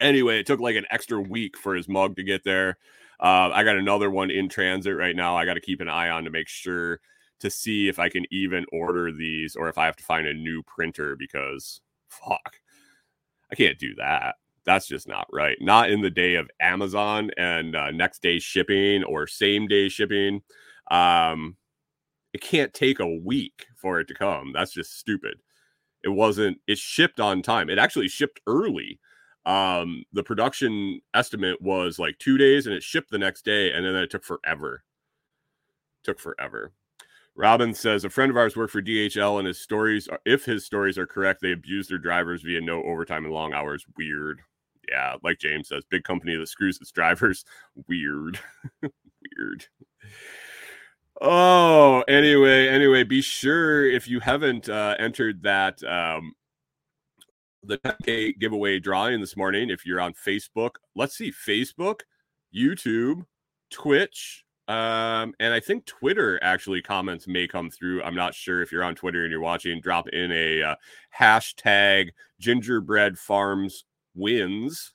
[0.00, 2.78] Anyway, it took like an extra week for his mug to get there.
[3.20, 5.36] Uh, I got another one in transit right now.
[5.36, 7.00] I got to keep an eye on to make sure
[7.40, 10.34] to see if I can even order these or if I have to find a
[10.34, 12.56] new printer because fuck,
[13.50, 14.36] I can't do that.
[14.64, 15.56] That's just not right.
[15.60, 20.42] Not in the day of Amazon and uh, next day shipping or same day shipping.
[20.90, 21.56] Um,
[22.32, 24.52] it can't take a week for it to come.
[24.52, 25.40] That's just stupid.
[26.04, 27.70] It wasn't, it shipped on time.
[27.70, 29.00] It actually shipped early
[29.46, 33.84] um the production estimate was like two days and it shipped the next day and
[33.86, 34.84] then it took forever
[36.04, 36.72] took forever
[37.40, 40.98] robin says a friend of ours worked for dhl and his stories if his stories
[40.98, 43.84] are correct they abuse their drivers via no overtime and long hours.
[43.96, 44.40] Weird.
[44.90, 47.44] Yeah like james says big company that screws its drivers.
[47.88, 48.38] Weird.
[48.82, 49.66] Weird.
[51.20, 56.34] Oh anyway anyway be sure if you haven't uh entered that um
[57.62, 59.70] the 10K giveaway drawing this morning.
[59.70, 62.00] If you're on Facebook, let's see Facebook,
[62.54, 63.24] YouTube,
[63.70, 68.04] Twitch, um, and I think Twitter actually comments may come through.
[68.04, 69.80] I'm not sure if you're on Twitter and you're watching.
[69.80, 70.74] Drop in a uh,
[71.18, 74.94] hashtag Gingerbread Farms wins.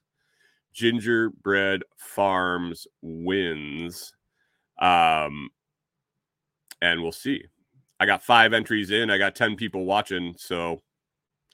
[0.74, 4.14] Gingerbread Farms wins.
[4.80, 5.50] Um,
[6.82, 7.44] and we'll see.
[8.00, 9.10] I got five entries in.
[9.10, 10.36] I got 10 people watching.
[10.38, 10.84] So,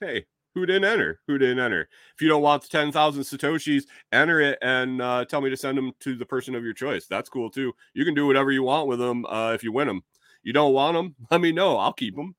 [0.00, 1.20] hey, who didn't enter?
[1.26, 1.88] Who didn't enter?
[2.14, 5.78] If you don't want the 10,000 Satoshis, enter it and uh, tell me to send
[5.78, 7.06] them to the person of your choice.
[7.06, 7.72] That's cool too.
[7.94, 10.02] You can do whatever you want with them uh, if you win them.
[10.42, 11.14] You don't want them?
[11.30, 11.78] Let me know.
[11.78, 12.34] I'll keep them.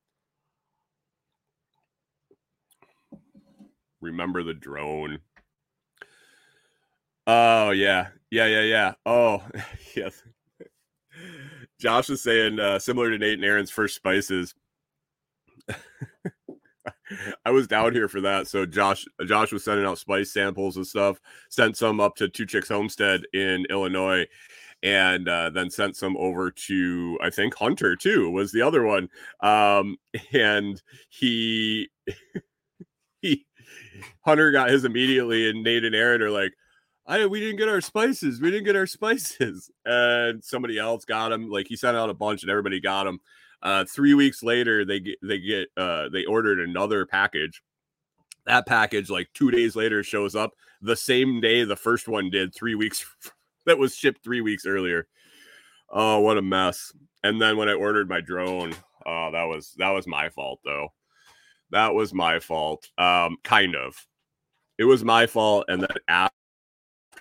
[4.01, 5.19] Remember the drone.
[7.25, 8.09] Oh, yeah.
[8.29, 8.93] Yeah, yeah, yeah.
[9.05, 9.43] Oh,
[9.95, 10.21] yes.
[11.79, 14.53] Josh was saying uh, similar to Nate and Aaron's first spices.
[17.45, 18.47] I was down here for that.
[18.47, 21.19] So Josh Josh was sending out spice samples and stuff.
[21.49, 24.25] Sent some up to Two Chicks Homestead in Illinois,
[24.81, 29.09] and uh, then sent some over to I think Hunter too was the other one.
[29.41, 29.97] Um,
[30.33, 31.89] and he
[33.21, 33.45] he
[34.21, 36.53] Hunter got his immediately, and Nate and Aaron are like.
[37.05, 38.39] I we didn't get our spices.
[38.39, 41.49] We didn't get our spices, and somebody else got them.
[41.49, 43.19] Like he sent out a bunch, and everybody got them.
[43.63, 47.63] Uh, three weeks later, they get they get uh, they ordered another package.
[48.45, 52.53] That package, like two days later, shows up the same day the first one did.
[52.53, 53.05] Three weeks
[53.65, 55.07] that was shipped three weeks earlier.
[55.89, 56.91] Oh, what a mess!
[57.23, 58.73] And then when I ordered my drone,
[59.05, 60.89] oh, that was that was my fault though.
[61.71, 62.89] That was my fault.
[62.97, 63.95] Um, kind of.
[64.77, 66.33] It was my fault, and then app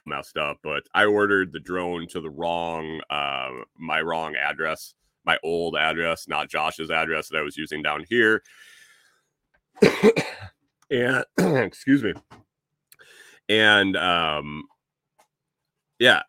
[0.07, 0.59] messed up.
[0.64, 6.28] But I ordered the drone to the wrong, uh, my wrong address my old address,
[6.28, 8.42] not Josh's address that I was using down here.
[10.90, 12.14] and excuse me.
[13.48, 14.64] And um
[15.98, 16.22] yeah,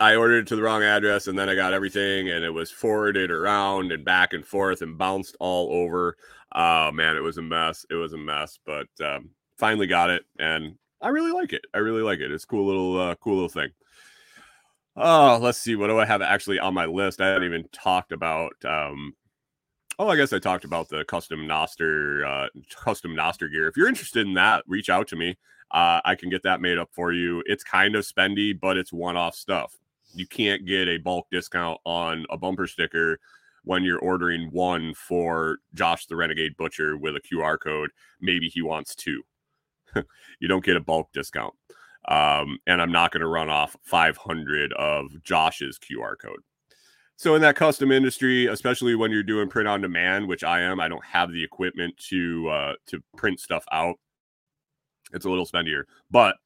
[0.00, 2.70] I ordered it to the wrong address and then I got everything and it was
[2.70, 6.16] forwarded around and back and forth and bounced all over.
[6.54, 7.84] Oh man, it was a mess.
[7.90, 11.64] It was a mess, but um finally got it and I really like it.
[11.74, 12.32] I really like it.
[12.32, 13.68] It's cool little uh, cool little thing.
[14.96, 15.74] Oh, let's see.
[15.74, 17.20] What do I have actually on my list?
[17.20, 18.52] I haven't even talked about.
[18.64, 19.14] Um,
[19.98, 23.66] oh, I guess I talked about the custom Nostr, uh, custom Nostr gear.
[23.68, 25.36] If you're interested in that, reach out to me.
[25.70, 27.42] Uh, I can get that made up for you.
[27.46, 29.74] It's kind of spendy, but it's one-off stuff.
[30.14, 33.18] You can't get a bulk discount on a bumper sticker
[33.64, 37.90] when you're ordering one for Josh the Renegade Butcher with a QR code.
[38.20, 39.22] Maybe he wants two.
[40.38, 41.54] you don't get a bulk discount.
[42.08, 46.40] Um, and I'm not going to run off 500 of Josh's QR code.
[47.16, 50.80] So in that custom industry, especially when you're doing print on demand, which I am,
[50.80, 53.96] I don't have the equipment to uh, to print stuff out.
[55.12, 56.36] It's a little spendier, but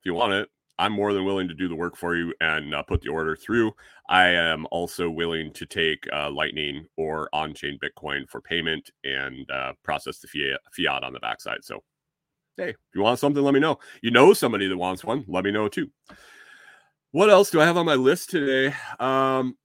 [0.00, 2.72] if you want it, I'm more than willing to do the work for you and
[2.72, 3.72] uh, put the order through.
[4.08, 9.50] I am also willing to take uh, Lightning or on chain Bitcoin for payment and
[9.50, 11.64] uh, process the fiat, fiat on the backside.
[11.64, 11.82] So,
[12.58, 13.78] hey, if you want something, let me know.
[14.02, 15.90] You know somebody that wants one, let me know too.
[17.12, 18.74] What else do I have on my list today?
[19.00, 19.56] Um,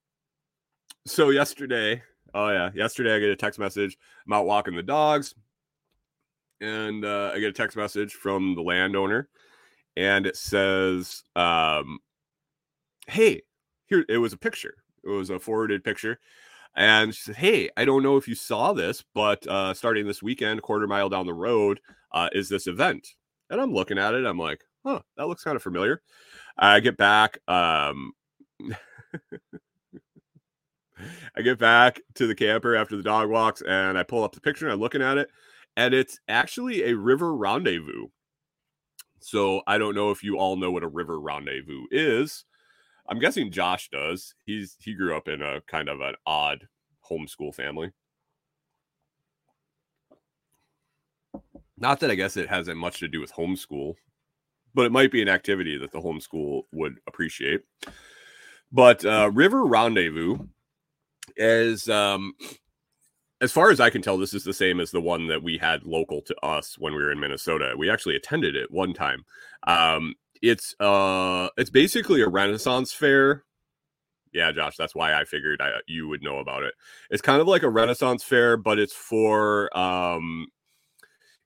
[1.05, 2.01] so, yesterday,
[2.33, 3.97] oh yeah, yesterday I get a text message.
[4.25, 5.35] I'm out walking the dogs,
[6.61, 9.27] and uh, I get a text message from the landowner
[9.95, 11.99] and it says, um,
[13.07, 13.43] "Hey,
[13.85, 14.75] here." It was a picture.
[15.03, 16.19] It was a forwarded picture,
[16.75, 20.23] and she said, "Hey, I don't know if you saw this, but uh, starting this
[20.23, 21.79] weekend, quarter mile down the road,
[22.13, 23.07] uh, is this event?"
[23.49, 24.25] And I'm looking at it.
[24.25, 26.01] I'm like, "Huh, that looks kind of familiar."
[26.57, 27.39] I get back.
[27.47, 28.13] Um,
[31.35, 34.41] I get back to the camper after the dog walks, and I pull up the
[34.41, 34.65] picture.
[34.65, 35.29] and I'm looking at it,
[35.75, 38.07] and it's actually a river rendezvous.
[39.19, 42.45] So I don't know if you all know what a river rendezvous is.
[43.07, 44.35] I'm guessing Josh does.
[44.45, 46.67] He's he grew up in a kind of an odd
[47.09, 47.91] homeschool family.
[51.77, 53.95] Not that I guess it hasn't much to do with homeschool,
[54.73, 57.61] but it might be an activity that the homeschool would appreciate.
[58.71, 60.37] But uh, River Rendezvous
[61.35, 62.33] is um,
[63.43, 65.57] as far as I can tell, this is the same as the one that we
[65.57, 67.75] had local to us when we were in Minnesota.
[67.77, 69.25] We actually attended it one time.
[69.67, 73.43] Um, it's uh, it's basically a Renaissance fair.
[74.31, 76.73] Yeah, Josh, that's why I figured I, you would know about it.
[77.09, 80.47] It's kind of like a Renaissance fair, but it's for um,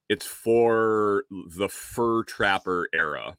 [0.10, 3.38] it's for the fur trapper era.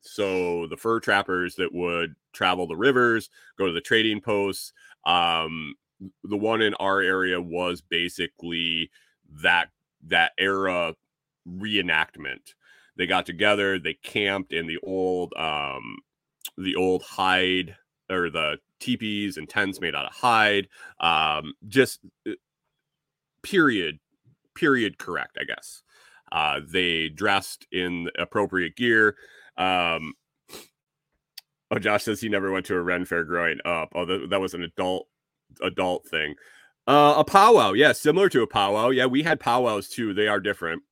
[0.00, 4.72] So the fur trappers that would travel the rivers, go to the trading posts,
[5.06, 5.74] um,
[6.22, 8.90] the one in our area was basically
[9.42, 9.68] that
[10.06, 10.94] that era
[11.48, 12.54] reenactment.
[12.96, 15.98] They got together, they camped in the old um
[16.58, 17.76] the old hide
[18.10, 20.68] or the teepees and tents made out of hide.
[21.00, 22.32] Um just uh,
[23.42, 23.98] period
[24.54, 25.82] period correct, I guess.
[26.32, 29.16] Uh they dressed in appropriate gear.
[29.56, 30.14] Um
[31.70, 33.90] Oh, Josh says he never went to a Ren fair growing up.
[33.94, 35.08] Oh, that, that was an adult
[35.62, 36.34] adult thing.
[36.86, 38.90] Uh, a powwow, yeah, similar to a powwow.
[38.90, 40.12] Yeah, we had powwows too.
[40.12, 40.82] They are different.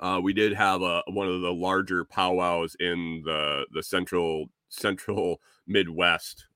[0.00, 5.40] Uh, we did have a one of the larger powwows in the the central central
[5.66, 6.46] Midwest,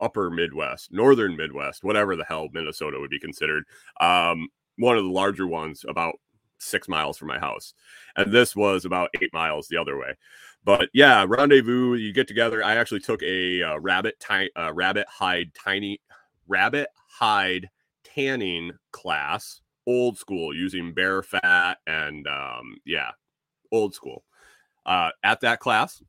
[0.00, 3.64] upper Midwest, northern Midwest, whatever the hell Minnesota would be considered.
[4.00, 6.14] Um, one of the larger ones, about
[6.58, 7.74] six miles from my house,
[8.16, 10.14] and this was about eight miles the other way.
[10.64, 11.94] But yeah, rendezvous.
[11.94, 12.64] You get together.
[12.64, 16.00] I actually took a uh, rabbit ti- uh, rabbit hide tiny
[16.46, 17.70] rabbit hide
[18.04, 23.10] tanning class, old school, using bear fat and um, yeah,
[23.72, 24.24] old school.
[24.84, 26.02] Uh, at that class,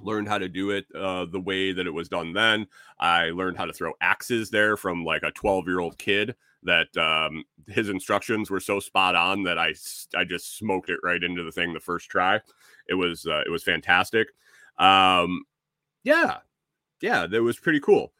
[0.00, 2.66] learned how to do it uh, the way that it was done then.
[2.98, 6.96] I learned how to throw axes there from like a 12 year old kid that
[6.96, 9.74] um, his instructions were so spot on that I,
[10.16, 12.40] I just smoked it right into the thing the first try.
[12.88, 14.28] It was, uh, it was fantastic.
[14.78, 15.44] Um,
[16.04, 16.38] yeah,
[17.00, 18.12] yeah, that was pretty cool.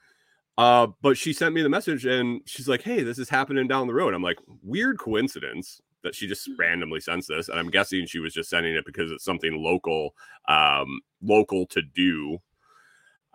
[0.56, 3.86] Uh, but she sent me the message and she's like, Hey, this is happening down
[3.86, 4.14] the road.
[4.14, 6.58] I'm like, weird coincidence that she just mm.
[6.58, 7.48] randomly sends this.
[7.48, 10.14] And I'm guessing she was just sending it because it's something local,
[10.48, 12.38] um, local to do.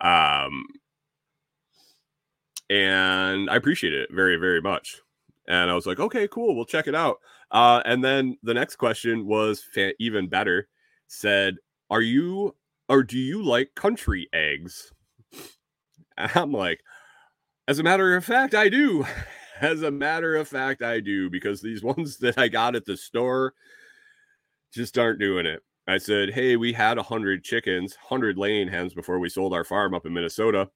[0.00, 0.64] Um,
[2.68, 5.00] and I appreciate it very, very much.
[5.46, 7.18] And I was like, okay, cool, we'll check it out.
[7.52, 10.68] Uh, and then the next question was fa- even better.
[11.06, 11.56] Said,
[11.90, 12.56] "Are you
[12.88, 14.90] or do you like country eggs?"
[16.16, 16.80] And I'm like,
[17.66, 19.04] as a matter of fact, I do.
[19.60, 22.96] As a matter of fact, I do because these ones that I got at the
[22.96, 23.54] store
[24.72, 25.62] just aren't doing it.
[25.86, 29.94] I said, "Hey, we had 100 chickens, 100 laying hens before we sold our farm
[29.94, 30.70] up in Minnesota."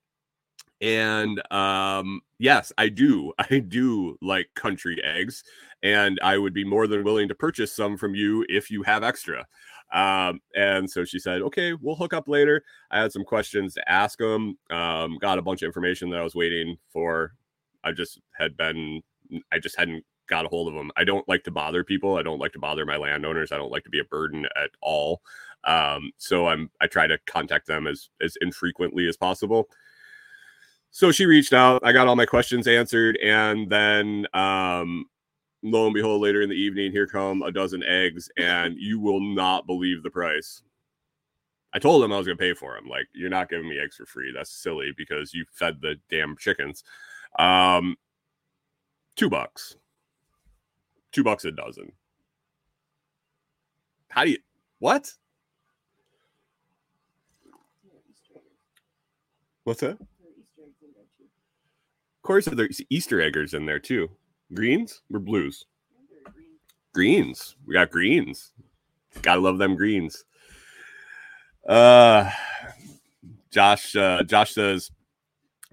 [0.81, 3.33] And um yes, I do.
[3.51, 5.45] I do like country eggs
[5.83, 9.05] and I would be more than willing to purchase some from you if you have
[9.05, 9.47] extra.
[9.93, 12.65] Um, and so she said, okay, we'll hook up later.
[12.91, 16.25] I had some questions to ask them, Um, got a bunch of information that I
[16.25, 17.35] was waiting for.
[17.89, 19.03] I just had been,
[19.53, 20.91] I just hadn't got a hold of them.
[20.97, 22.17] I don't like to bother people.
[22.17, 23.51] I don't like to bother my landowners.
[23.51, 25.23] I don't like to be a burden at all.
[25.65, 29.69] Um, so I'm, I try to contact them as, as infrequently as possible.
[30.91, 31.83] So she reached out.
[31.85, 33.17] I got all my questions answered.
[33.19, 35.07] And then, um,
[35.63, 39.21] lo and behold, later in the evening, here come a dozen eggs, and you will
[39.21, 40.63] not believe the price.
[41.73, 42.89] I told him I was going to pay for them.
[42.89, 44.33] Like, you're not giving me eggs for free.
[44.35, 46.85] That's silly because you fed the damn chickens.
[47.39, 47.97] Um,
[49.17, 49.77] two bucks.
[51.13, 51.93] Two bucks a dozen.
[54.11, 54.39] How do you,
[54.79, 55.13] what?
[59.65, 59.99] What's that?
[60.01, 60.07] Of
[62.23, 64.11] course, there's Easter eggers in there too.
[64.53, 65.67] Greens or blues?
[66.95, 67.57] Greens.
[67.67, 68.53] We got greens.
[69.23, 70.25] Gotta love them greens.
[71.69, 72.31] Uh
[73.51, 74.91] Josh uh Josh says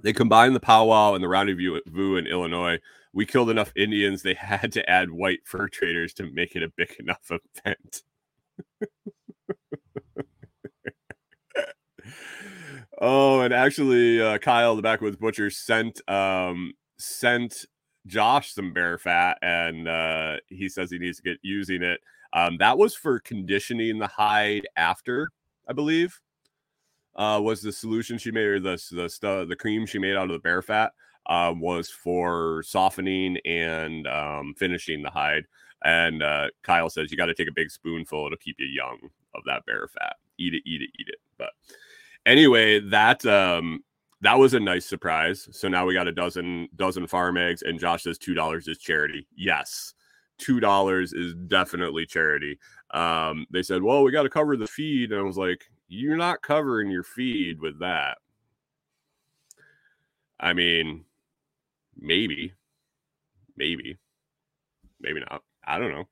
[0.05, 2.77] they combined the powwow and the rendezvous in Illinois.
[3.11, 6.71] We killed enough Indians they had to add white fur traders to make it a
[6.77, 8.03] big enough event.
[13.01, 17.65] oh, and actually uh Kyle the backwoods butcher sent um sent
[18.05, 21.99] Josh some bear fat, and uh, he says he needs to get using it.
[22.33, 25.29] Um, that was for conditioning the hide after,
[25.67, 26.21] I believe,
[27.15, 30.25] uh, was the solution she made, or the the stu- the cream she made out
[30.25, 30.93] of the bear fat
[31.27, 35.45] uh, was for softening and um, finishing the hide.
[35.83, 38.97] And uh, Kyle says you got to take a big spoonful to keep you young
[39.35, 40.15] of that bear fat.
[40.37, 41.19] Eat it, eat it, eat it.
[41.37, 41.51] But
[42.25, 43.83] anyway, that um,
[44.21, 45.47] that was a nice surprise.
[45.51, 48.77] So now we got a dozen dozen farm eggs, and Josh says two dollars is
[48.77, 49.27] charity.
[49.35, 49.93] Yes,
[50.37, 52.59] two dollars is definitely charity.
[52.91, 56.17] Um, they said, well, we got to cover the feed, and I was like, you're
[56.17, 58.17] not covering your feed with that.
[60.39, 61.05] I mean,
[61.97, 62.53] maybe,
[63.55, 63.97] maybe,
[64.99, 65.43] maybe not.
[65.65, 66.07] I don't know.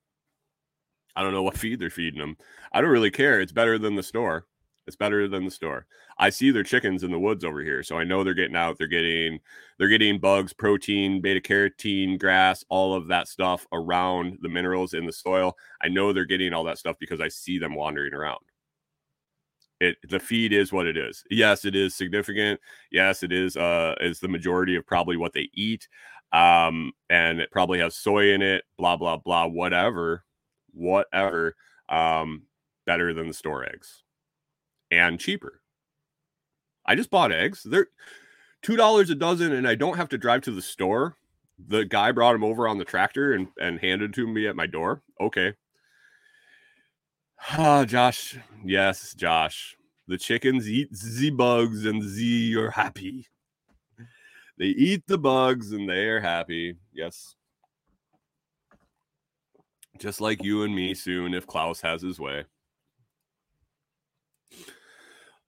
[1.15, 2.38] I don't know what feed they're feeding them.
[2.71, 3.41] I don't really care.
[3.41, 4.45] It's better than the store.
[4.86, 5.86] It's better than the store.
[6.17, 8.78] I see their chickens in the woods over here, so I know they're getting out.
[8.78, 9.39] They're getting
[9.78, 15.05] they're getting bugs, protein, beta carotene, grass, all of that stuff around the minerals in
[15.05, 15.55] the soil.
[15.82, 18.43] I know they're getting all that stuff because I see them wandering around.
[19.84, 21.24] It the feed is what it is.
[21.30, 22.60] Yes, it is significant.
[22.92, 25.88] Yes, it is uh is the majority of probably what they eat.
[26.32, 30.24] Um, and it probably has soy in it, blah blah blah, whatever,
[30.72, 31.56] whatever.
[31.90, 32.44] Um,
[32.86, 34.04] better than the store eggs
[34.90, 35.62] and cheaper.
[36.86, 37.64] I just bought eggs.
[37.64, 37.88] They're
[38.62, 41.18] two dollars a dozen, and I don't have to drive to the store.
[41.68, 44.66] The guy brought them over on the tractor and, and handed to me at my
[44.66, 45.04] door.
[45.22, 45.54] Okay.
[47.40, 48.38] Ah, Josh.
[48.64, 49.78] Yes, Josh.
[50.08, 53.28] The chickens eat the bugs and ze are happy.
[54.58, 56.76] They eat the bugs and they are happy.
[56.92, 57.36] Yes.
[60.00, 62.46] Just like you and me soon if Klaus has his way.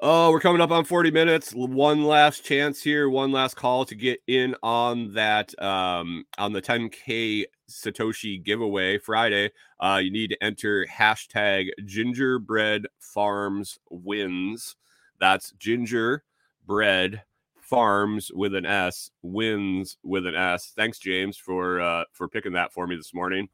[0.08, 1.52] Oh, we're coming up on 40 minutes.
[1.52, 6.62] One last chance here, one last call to get in on that um on the
[6.62, 9.50] 10k Satoshi giveaway Friday.
[9.80, 14.76] Uh you need to enter hashtag gingerbread farms wins.
[15.20, 17.24] That's gingerbread
[17.60, 20.72] farms with an S wins with an S.
[20.76, 23.50] Thanks, James, for uh for picking that for me this morning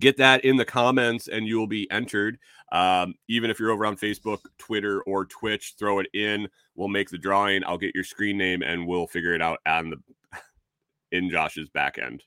[0.00, 2.38] get that in the comments and you will be entered.
[2.72, 6.48] Um, even if you're over on Facebook, Twitter, or Twitch, throw it in.
[6.74, 7.64] We'll make the drawing.
[7.64, 9.96] I'll get your screen name and we'll figure it out on the
[11.16, 12.22] in Josh's back end.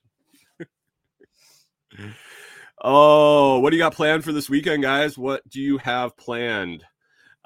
[2.82, 5.18] oh, what do you got planned for this weekend, guys?
[5.18, 6.84] What do you have planned?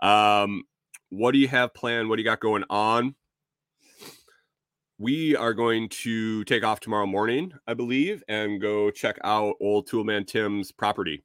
[0.02, 0.64] Um,
[1.10, 2.10] what do you have planned?
[2.10, 3.16] What do you got going on?
[5.00, 9.90] We are going to take off tomorrow morning, I believe, and go check out old
[9.90, 11.24] Toolman Tim's property.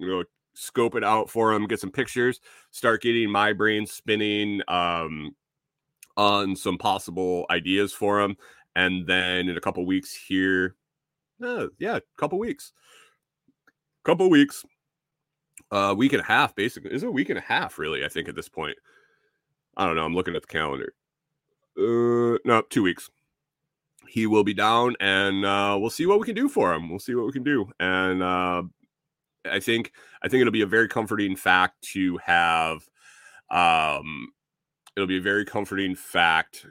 [0.00, 0.24] Go
[0.54, 5.36] scope it out for him, get some pictures, start getting my brain spinning um,
[6.16, 8.36] on some possible ideas for him,
[8.74, 10.76] and then in a couple weeks here,
[11.44, 12.72] uh, yeah, a couple weeks,
[14.04, 14.64] couple weeks,
[15.70, 16.92] a uh, week and a half, basically.
[16.92, 18.04] Is a week and a half, really?
[18.04, 18.76] I think at this point.
[19.76, 20.04] I don't know.
[20.04, 20.94] I'm looking at the calendar
[21.80, 23.10] uh, no, two weeks.
[24.08, 26.90] He will be down, and uh, we'll see what we can do for him.
[26.90, 28.62] We'll see what we can do, and uh,
[29.50, 32.88] I think I think it'll be a very comforting fact to have.
[33.50, 34.32] Um,
[34.96, 36.66] it'll be a very comforting fact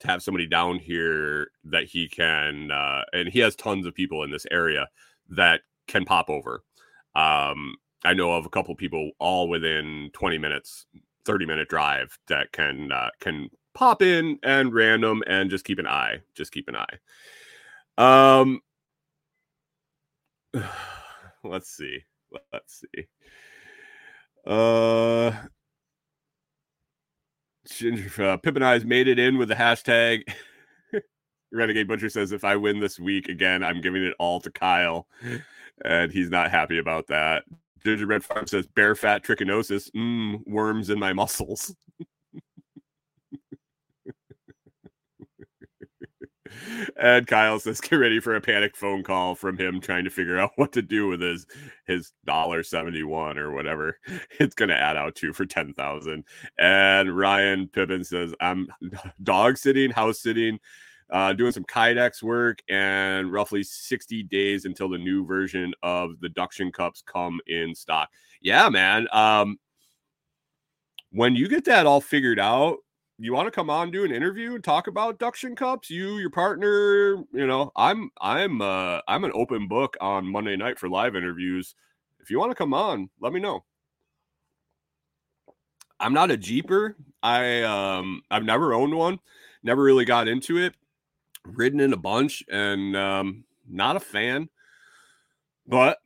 [0.00, 4.22] to have somebody down here that he can, uh, and he has tons of people
[4.22, 4.88] in this area
[5.28, 6.62] that can pop over.
[7.14, 10.86] Um, I know of a couple people all within 20 minutes,
[11.24, 15.86] 30 minute drive that can uh, can pop in and random and just keep an
[15.86, 16.20] eye.
[16.34, 16.98] Just keep an eye.
[17.98, 18.60] Um,
[21.44, 22.00] let's see.
[22.52, 23.06] Let's see.
[24.46, 25.32] Uh,
[27.68, 30.22] Ginger, uh, Pip and I's made it in with the hashtag.
[31.52, 35.06] Renegade Butcher says, if I win this week again, I'm giving it all to Kyle.
[35.84, 37.44] And he's not happy about that.
[37.84, 39.90] Gingerbread Farm says, bear fat trichinosis.
[39.92, 41.74] Mmm, worms in my muscles.
[46.96, 50.38] And Kyle says, "Get ready for a panic phone call from him trying to figure
[50.38, 51.46] out what to do with his
[51.86, 53.98] his dollar seventy one or whatever
[54.38, 56.24] it's going to add out to for ten thousand.
[56.58, 58.68] And Ryan Pippin says, "I'm
[59.22, 60.58] dog sitting, house sitting."
[61.08, 66.28] Uh, doing some Kydex work and roughly 60 days until the new version of the
[66.28, 68.10] Duction Cups come in stock.
[68.40, 69.06] Yeah, man.
[69.12, 69.56] Um,
[71.12, 72.78] when you get that all figured out,
[73.18, 75.90] you want to come on do an interview and talk about duction cups?
[75.90, 80.78] You your partner you know i'm i'm uh i'm an open book on monday night
[80.78, 81.74] for live interviews.
[82.20, 83.64] If you want to come on let me know.
[85.98, 86.96] I'm not a jeeper.
[87.22, 89.18] I um i've never owned one
[89.62, 90.74] never really got into it
[91.44, 94.48] ridden in a bunch and um not a fan.
[95.66, 95.98] But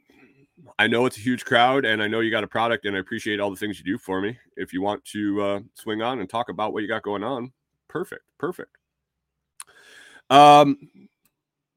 [0.81, 3.01] I know it's a huge crowd and I know you got a product and I
[3.01, 4.39] appreciate all the things you do for me.
[4.57, 7.53] If you want to uh, swing on and talk about what you got going on,
[7.87, 8.23] perfect.
[8.39, 8.79] Perfect.
[10.31, 10.79] Um,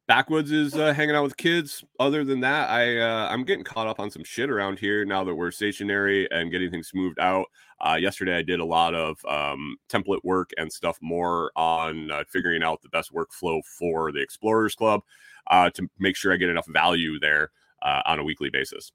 [0.08, 1.84] Backwoods is uh, hanging out with kids.
[1.99, 5.26] Other than that, I uh, I'm getting caught up on some shit around here now
[5.26, 7.47] that we're stationary and getting things moved out.
[7.82, 12.24] Uh, yesterday, I did a lot of um, template work and stuff more on uh,
[12.30, 15.01] figuring out the best workflow for the Explorers Club
[15.47, 17.51] uh, to make sure I get enough value there
[17.84, 18.92] uh, on a weekly basis.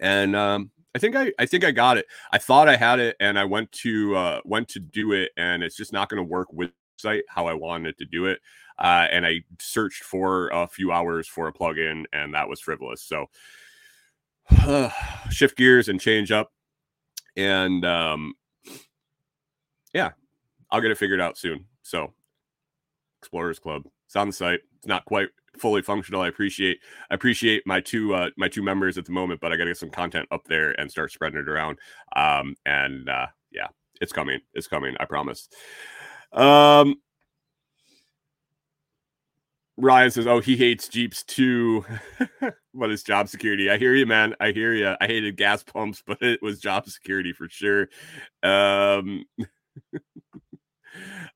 [0.00, 2.06] And um, I think I, I think I got it.
[2.32, 5.62] I thought I had it, and I went to uh, went to do it, and
[5.62, 8.40] it's just not going to work with site how I wanted to do it.
[8.78, 13.02] Uh, and I searched for a few hours for a plugin, and that was frivolous.
[13.02, 13.26] So
[14.50, 14.90] uh,
[15.30, 16.52] shift gears and change up,
[17.36, 18.34] and um,
[19.92, 20.12] yeah,
[20.70, 21.66] I'll get it figured out soon.
[21.82, 22.12] So
[23.20, 24.60] Explorers Club, it's on the site.
[24.76, 25.28] It's not quite
[25.60, 26.20] fully functional.
[26.20, 26.78] I appreciate
[27.10, 29.70] I appreciate my two uh, my two members at the moment, but I got to
[29.70, 31.78] get some content up there and start spreading it around.
[32.16, 33.68] Um, and uh, yeah,
[34.00, 34.40] it's coming.
[34.54, 34.96] It's coming.
[35.00, 35.48] I promise.
[36.32, 36.96] Um,
[39.78, 41.84] Ryan says, "Oh, he hates Jeeps too,
[42.74, 44.34] but it's job security." I hear you, man.
[44.40, 44.94] I hear you.
[45.00, 47.88] I hated gas pumps, but it was job security for sure.
[48.42, 49.24] Um,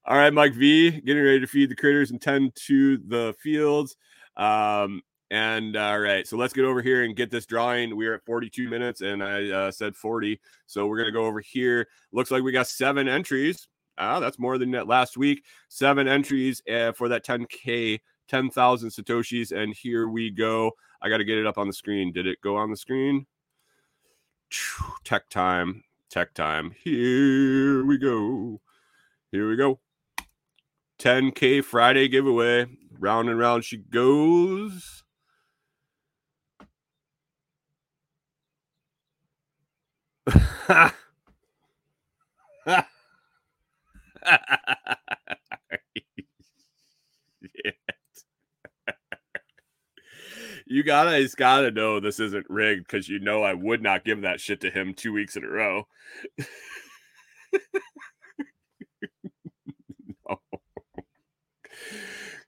[0.05, 3.97] all right, Mike V, getting ready to feed the critters and tend to the fields.
[4.37, 7.97] Um, and all right, so let's get over here and get this drawing.
[7.97, 11.41] We are at 42 minutes, and I uh, said 40, so we're gonna go over
[11.41, 11.89] here.
[12.13, 13.67] Looks like we got seven entries.
[13.97, 15.45] Ah, that's more than that last week.
[15.69, 20.73] Seven entries uh, for that 10k, 10,000 satoshis, and here we go.
[21.01, 22.13] I got to get it up on the screen.
[22.13, 23.27] Did it go on the screen?
[25.05, 26.75] Tech time, tech time.
[26.85, 28.61] Here we go.
[29.31, 29.81] Here we go.
[30.99, 32.67] 10K Friday giveaway.
[33.03, 35.03] Round and round she goes.
[50.65, 54.41] you guys gotta know this isn't rigged because you know I would not give that
[54.41, 55.89] shit to him two weeks in a row.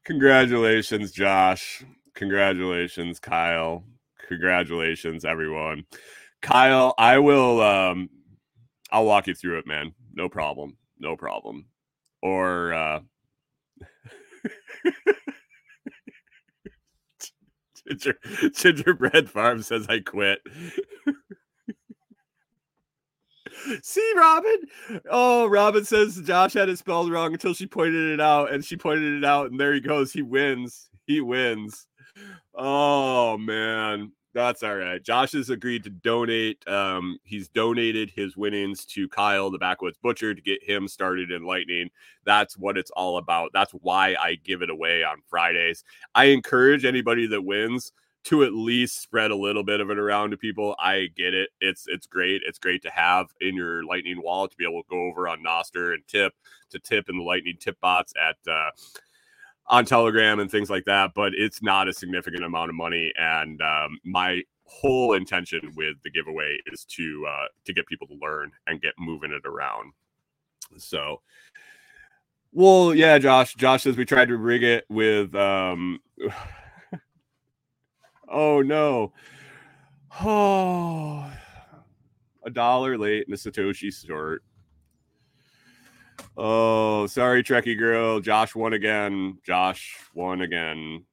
[0.07, 1.85] Congratulations, Josh.
[2.17, 3.85] Congratulations, Kyle.
[4.29, 5.87] Congratulations, everyone.
[6.43, 8.09] Kyle, I will um
[8.93, 9.95] I'll walk you through it, man.
[10.15, 10.77] No problem.
[10.99, 11.67] No problem.
[12.23, 13.01] Or uh
[17.89, 18.17] Ginger,
[18.57, 20.41] Gingerbread Farm says I quit.
[23.83, 24.57] See, Robin.
[25.11, 28.77] Oh, Robin says Josh had it spelled wrong until she pointed it out, and she
[28.77, 30.13] pointed it out, and there he goes.
[30.13, 30.89] He wins.
[31.07, 31.87] He wins.
[32.55, 35.03] Oh man, that's all right.
[35.03, 36.67] Josh has agreed to donate.
[36.69, 41.45] Um, he's donated his winnings to Kyle, the backwoods butcher, to get him started in
[41.45, 41.91] lightning.
[42.25, 43.51] That's what it's all about.
[43.53, 45.85] That's why I give it away on Fridays.
[46.15, 47.93] I encourage anybody that wins
[48.25, 50.75] to at least spread a little bit of it around to people.
[50.79, 51.51] I get it.
[51.61, 52.43] It's it's great.
[52.47, 55.45] It's great to have in your Lightning wallet to be able to go over on
[55.45, 56.33] Nostr and tip
[56.71, 58.71] to tip in the Lightning tip bots at uh,
[59.67, 61.13] on Telegram and things like that.
[61.15, 66.11] But it's not a significant amount of money, and um, my whole intention with the
[66.11, 69.93] giveaway is to uh, to get people to learn and get moving it around.
[70.79, 71.21] So,
[72.53, 73.55] well, yeah, Josh.
[73.55, 75.35] Josh says we tried to rig it with.
[75.35, 76.01] um
[78.29, 79.13] Oh no!
[80.23, 81.31] Oh,
[82.45, 84.43] a dollar late and a Satoshi short.
[86.37, 88.21] Oh, sorry, Trekkie girl.
[88.21, 89.39] Josh won again.
[89.45, 91.05] Josh won again.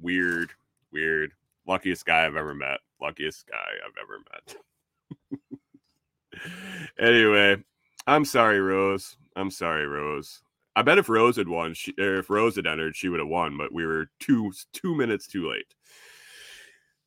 [0.00, 0.50] Weird,
[0.92, 1.32] weird.
[1.66, 2.78] Luckiest guy I've ever met.
[3.00, 4.56] Luckiest guy I've ever met.
[6.98, 7.56] anyway,
[8.06, 9.16] I'm sorry, Rose.
[9.36, 10.42] I'm sorry, Rose.
[10.74, 13.28] I bet if Rose had won, she, er, if Rose had entered, she would have
[13.28, 13.56] won.
[13.56, 15.74] But we were two two minutes too late.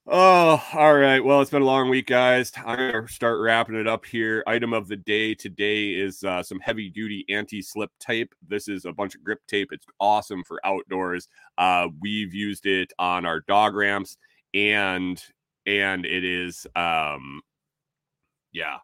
[0.08, 1.24] Oh, all right.
[1.24, 2.52] Well, it's been a long week, guys.
[2.58, 4.44] I'm gonna start wrapping it up here.
[4.48, 8.34] Item of the day today is uh, some heavy duty anti slip tape.
[8.48, 9.70] This is a bunch of grip tape.
[9.72, 11.28] It's awesome for outdoors.
[11.60, 14.18] Uh, we've used it on our dog ramps,
[14.56, 15.24] and
[15.68, 17.42] and it is um,
[18.52, 18.78] yeah,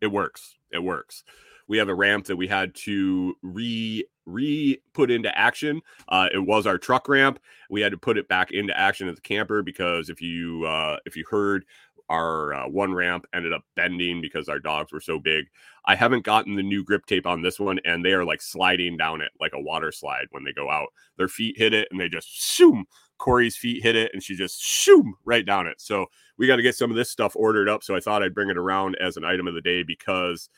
[0.00, 0.56] it works.
[0.72, 1.24] It works.
[1.68, 5.80] We have a ramp that we had to re re put into action.
[6.08, 7.38] Uh, it was our truck ramp.
[7.70, 10.98] We had to put it back into action at the camper because if you uh,
[11.06, 11.64] if you heard
[12.08, 15.46] our uh, one ramp ended up bending because our dogs were so big.
[15.86, 18.96] I haven't gotten the new grip tape on this one, and they are like sliding
[18.96, 20.88] down it like a water slide when they go out.
[21.16, 22.84] Their feet hit it, and they just shoom.
[23.18, 25.80] Kori's feet hit it, and she just shoom right down it.
[25.80, 26.06] So
[26.36, 27.82] we got to get some of this stuff ordered up.
[27.82, 30.48] So I thought I'd bring it around as an item of the day because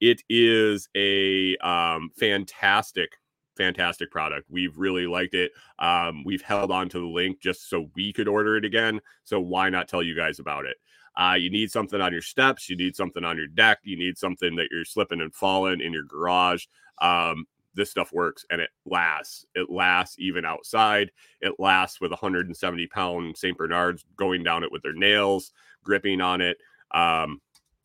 [0.00, 3.10] it is a um, fantastic
[3.58, 4.46] fantastic product.
[4.48, 5.50] We've really liked it.
[5.80, 9.00] Um, we've held on to the link just so we could order it again.
[9.24, 10.76] So why not tell you guys about it?
[11.16, 12.70] Uh, you need something on your steps.
[12.70, 13.80] You need something on your deck.
[13.82, 16.66] You need something that you're slipping and falling in your garage.
[17.02, 19.44] Um, this stuff works and it lasts.
[19.54, 21.10] It lasts even outside.
[21.40, 23.58] It lasts with 170 pound St.
[23.58, 26.58] Bernards going down it with their nails, gripping on it.
[26.92, 27.40] Um,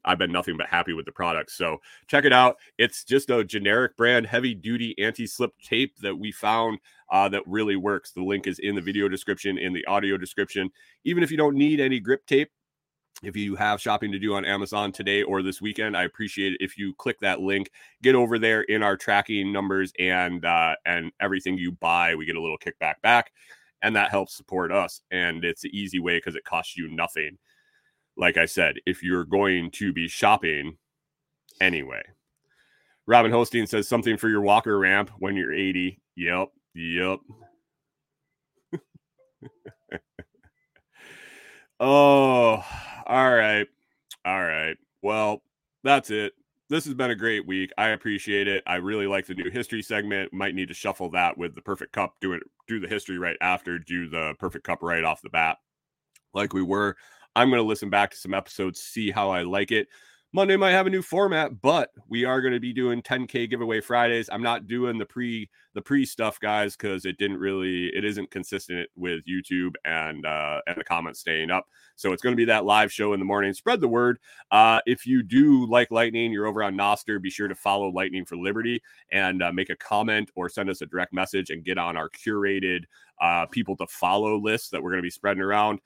[0.05, 1.51] I've been nothing but happy with the product.
[1.51, 2.57] So check it out.
[2.77, 6.79] It's just a generic brand, heavy duty anti slip tape that we found
[7.11, 8.11] uh, that really works.
[8.11, 10.69] The link is in the video description, in the audio description.
[11.03, 12.51] Even if you don't need any grip tape,
[13.23, 16.61] if you have shopping to do on Amazon today or this weekend, I appreciate it
[16.61, 21.11] if you click that link, get over there in our tracking numbers and uh, and
[21.21, 23.31] everything you buy, we get a little kickback back,
[23.81, 25.01] and that helps support us.
[25.11, 27.37] And it's an easy way because it costs you nothing
[28.17, 30.77] like I said, if you're going to be shopping
[31.59, 32.03] anyway.
[33.05, 35.99] Robin Holstein says something for your walker ramp when you're 80.
[36.15, 36.49] Yep.
[36.75, 37.19] Yep.
[41.79, 42.65] oh,
[43.05, 43.67] all right.
[44.25, 44.77] All right.
[45.01, 45.41] Well,
[45.83, 46.33] that's it.
[46.69, 47.71] This has been a great week.
[47.77, 48.63] I appreciate it.
[48.65, 50.31] I really like the new history segment.
[50.33, 53.37] Might need to shuffle that with the perfect cup, do it, do the history right
[53.41, 55.57] after, do the perfect cup right off the bat,
[56.33, 56.95] like we were.
[57.35, 59.87] I'm going to listen back to some episodes, see how I like it.
[60.35, 63.79] Monday might have a new format, but we are going to be doing 10k giveaway
[63.79, 64.29] Fridays.
[64.31, 68.31] I'm not doing the pre the pre stuff, guys, because it didn't really it isn't
[68.31, 71.67] consistent with YouTube and uh, and the comments staying up.
[71.95, 73.53] So it's going to be that live show in the morning.
[73.53, 74.17] Spread the word.
[74.49, 77.21] Uh, if you do like Lightning, you're over on Nostr.
[77.21, 78.81] Be sure to follow Lightning for Liberty
[79.11, 82.09] and uh, make a comment or send us a direct message and get on our
[82.09, 82.85] curated
[83.21, 85.79] uh, people to follow list that we're going to be spreading around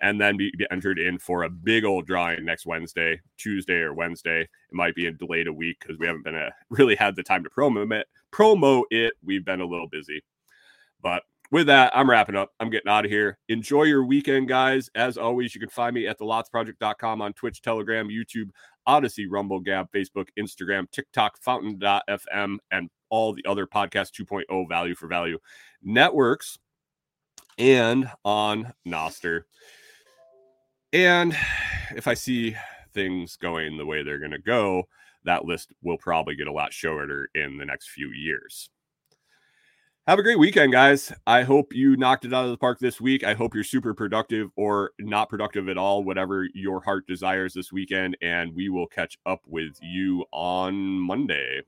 [0.00, 4.42] and then be, entered in for a big old drawing next Wednesday, Tuesday or Wednesday.
[4.42, 7.22] It might be a delayed a week because we haven't been a, really had the
[7.22, 8.06] time to promo it.
[8.32, 9.14] Promo it.
[9.24, 10.22] We've been a little busy,
[11.02, 11.22] but
[11.52, 12.52] with that, I'm wrapping up.
[12.60, 13.36] I'm getting out of here.
[13.48, 14.88] Enjoy your weekend, guys.
[14.94, 18.50] As always, you can find me at thelotsproject.com on Twitch, Telegram, YouTube,
[18.86, 25.08] Odysee, Rumble, Gab, Facebook, Instagram, TikTok, Fountain.fm, and all the other podcast 2.0 value for
[25.08, 25.38] value
[25.82, 26.58] networks
[27.58, 29.42] and on Nostr.
[30.92, 31.36] And
[31.94, 32.56] if I see
[32.92, 34.84] things going the way they're going to go,
[35.24, 38.70] that list will probably get a lot shorter in the next few years.
[40.06, 41.12] Have a great weekend, guys.
[41.26, 43.22] I hope you knocked it out of the park this week.
[43.22, 47.70] I hope you're super productive or not productive at all, whatever your heart desires this
[47.70, 48.16] weekend.
[48.20, 51.62] And we will catch up with you on Monday.